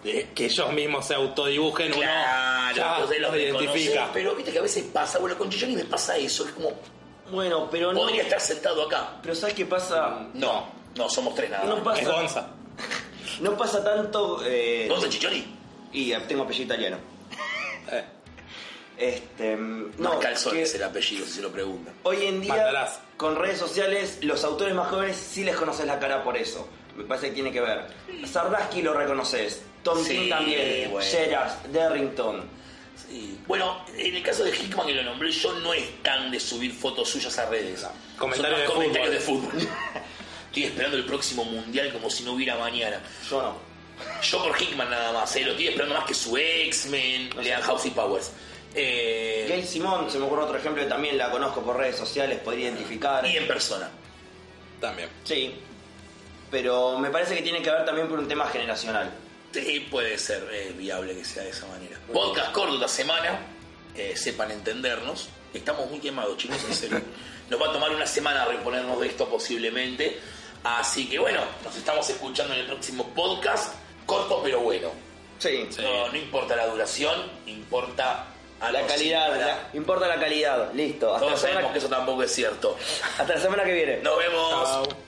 eh, 0.03 0.29
que 0.33 0.45
ellos 0.45 0.71
mismos 0.71 1.07
se 1.07 1.15
autodibujen, 1.15 1.87
uno 1.93 2.01
Claro, 2.01 2.75
ya 2.77 2.93
entonces 2.95 3.19
los 3.19 3.35
identifica. 3.35 4.09
Pero 4.13 4.35
viste 4.35 4.51
que 4.51 4.59
a 4.59 4.61
veces 4.61 4.83
pasa, 4.93 5.17
bueno, 5.19 5.37
con 5.37 5.49
Chichoni 5.49 5.75
me 5.75 5.85
pasa 5.85 6.15
eso, 6.17 6.45
es 6.45 6.51
como, 6.51 6.69
Bueno, 7.31 7.67
pero 7.71 7.91
no. 7.91 7.99
podría 8.01 8.21
estar 8.21 8.39
sentado 8.39 8.83
acá. 8.83 9.17
Pero 9.23 9.33
¿sabes 9.33 9.55
qué 9.55 9.65
pasa? 9.65 10.27
No, 10.35 10.67
no, 10.95 11.09
somos 11.09 11.33
tres 11.33 11.49
nada 11.49 11.63
No 11.65 11.77
más. 11.77 11.83
pasa. 11.83 12.01
Es 12.01 12.07
Gonza. 12.07 12.47
No 13.41 13.57
pasa 13.57 13.83
tanto. 13.83 14.41
Eh, 14.45 14.85
¿Gonza 14.87 15.09
Chichoni? 15.09 15.43
Y 15.93 16.13
tengo 16.27 16.43
apellido 16.43 16.65
italiano. 16.65 16.97
Eh, 17.91 18.03
Este, 18.97 19.55
mm, 19.55 19.91
No, 19.97 20.13
no, 20.15 20.19
calzones 20.19 20.71
que 20.71 20.77
el 20.77 20.83
apellido, 20.83 21.25
si 21.25 21.33
se 21.33 21.41
lo 21.41 21.51
preguntan. 21.51 21.93
hoy 22.03 22.25
en 22.25 22.41
día 22.41 22.87
con 23.17 23.35
redes 23.35 23.59
sociales 23.59 24.19
los 24.21 24.43
autores 24.43 24.73
más 24.73 24.89
jóvenes 24.89 25.17
sí 25.17 25.43
les 25.43 25.55
conoces 25.55 25.85
la 25.85 25.99
cara 25.99 26.23
por 26.23 26.37
eso. 26.37 26.67
Me 26.95 27.03
parece 27.03 27.27
que 27.27 27.33
tiene 27.33 27.51
que 27.51 27.59
ver. 27.61 27.87
Sardaski 28.25 28.81
lo 28.81 28.93
reconoces, 28.93 29.61
Tom 29.83 30.01
Sí, 30.03 30.17
King 30.17 30.29
también, 30.29 30.91
bueno. 30.91 31.07
Gerard, 31.09 31.51
Derrington. 31.71 32.43
Sí. 33.09 33.37
Bueno, 33.45 33.85
en 33.97 34.15
el 34.15 34.23
caso 34.23 34.45
de 34.45 34.51
Hickman, 34.55 34.87
que 34.87 34.93
lo 34.93 35.03
nombré, 35.03 35.29
yo 35.29 35.51
no 35.59 35.73
es 35.73 36.01
tan 36.01 36.31
de 36.31 36.39
subir 36.39 36.73
fotos 36.73 37.09
suyas 37.09 37.37
a 37.37 37.49
redes. 37.49 37.85
Comentarios 38.17 38.59
Son 38.59 38.59
más 38.59 38.59
de 38.69 38.73
comentarios 38.73 39.11
de 39.11 39.19
fútbol. 39.19 39.51
Estoy 40.47 40.63
esperando 40.63 40.95
el 40.95 41.05
próximo 41.05 41.43
mundial 41.43 41.91
como 41.91 42.09
si 42.09 42.23
no 42.23 42.31
hubiera 42.31 42.55
mañana. 42.57 43.01
Yo 43.29 43.41
no. 43.41 43.57
Yo 44.21 44.43
por 44.43 44.61
Hickman 44.61 44.89
nada 44.89 45.11
más, 45.11 45.35
¿eh? 45.35 45.41
lo 45.41 45.51
estoy 45.51 45.67
esperando 45.67 45.95
más 45.95 46.05
que 46.05 46.13
su 46.13 46.37
X-Men, 46.37 47.29
No 47.29 47.37
le 47.41 47.43
sé. 47.43 47.49
dan 47.51 47.61
House 47.61 47.85
y 47.85 47.89
Powers. 47.91 48.31
Eh, 48.75 49.45
Gail 49.47 49.65
Simón, 49.65 50.11
se 50.11 50.19
me 50.19 50.25
ocurre 50.25 50.43
otro 50.43 50.57
ejemplo 50.57 50.83
que 50.83 50.89
también 50.89 51.17
la 51.17 51.31
conozco 51.31 51.61
por 51.61 51.77
redes 51.77 51.95
sociales, 51.95 52.39
podría 52.39 52.65
identificar. 52.65 53.25
y 53.25 53.37
en 53.37 53.47
persona. 53.47 53.89
también. 54.81 55.09
Sí. 55.23 55.55
Pero 56.51 56.99
me 56.99 57.09
parece 57.09 57.35
que 57.35 57.41
tiene 57.41 57.61
que 57.61 57.69
ver 57.71 57.85
también 57.85 58.07
por 58.07 58.19
un 58.19 58.27
tema 58.27 58.47
generacional. 58.47 59.11
Sí, 59.51 59.87
puede 59.89 60.17
ser 60.17 60.47
eh, 60.51 60.73
viable 60.77 61.15
que 61.15 61.23
sea 61.23 61.43
de 61.43 61.49
esa 61.49 61.65
manera. 61.67 61.97
Podcast 62.11 62.51
corto 62.51 62.75
esta 62.75 62.87
semana, 62.89 63.39
eh, 63.95 64.15
sepan 64.15 64.51
entendernos. 64.51 65.29
Estamos 65.53 65.89
muy 65.89 65.99
quemados, 65.99 66.37
chicos, 66.37 66.57
en 66.67 66.73
serio. 66.73 67.01
Nos 67.49 67.61
va 67.61 67.69
a 67.69 67.71
tomar 67.71 67.91
una 67.91 68.05
semana 68.05 68.43
reponernos 68.45 68.99
de 68.99 69.07
esto 69.07 69.29
posiblemente. 69.29 70.19
Así 70.63 71.07
que 71.07 71.19
bueno, 71.19 71.41
nos 71.63 71.75
estamos 71.77 72.09
escuchando 72.09 72.55
en 72.55 72.61
el 72.61 72.65
próximo 72.65 73.07
podcast. 73.13 73.75
Corto 74.07 74.41
pero 74.43 74.61
bueno. 74.61 74.89
Sí. 75.37 75.67
Sí. 75.69 75.81
No, 75.83 76.09
no 76.09 76.17
importa 76.17 76.55
la 76.55 76.65
duración, 76.65 77.21
importa 77.45 78.25
algo 78.61 78.79
La 78.79 78.87
calidad, 78.87 79.35
la- 79.39 79.77
importa 79.77 80.07
la 80.07 80.19
calidad. 80.19 80.71
Listo. 80.73 81.13
Hasta 81.13 81.25
la, 81.25 81.27
Todos 81.27 81.39
semana, 81.41 81.53
sabemos 81.61 81.71
que 81.73 81.79
eso 81.79 81.89
tampoco 81.89 82.23
es 82.23 82.31
cierto. 82.33 82.77
hasta 83.19 83.33
la 83.35 83.41
semana 83.41 83.63
que 83.63 83.73
viene. 83.73 83.97
Nos 83.97 84.17
vemos. 84.17 84.49
Chao. 84.49 85.04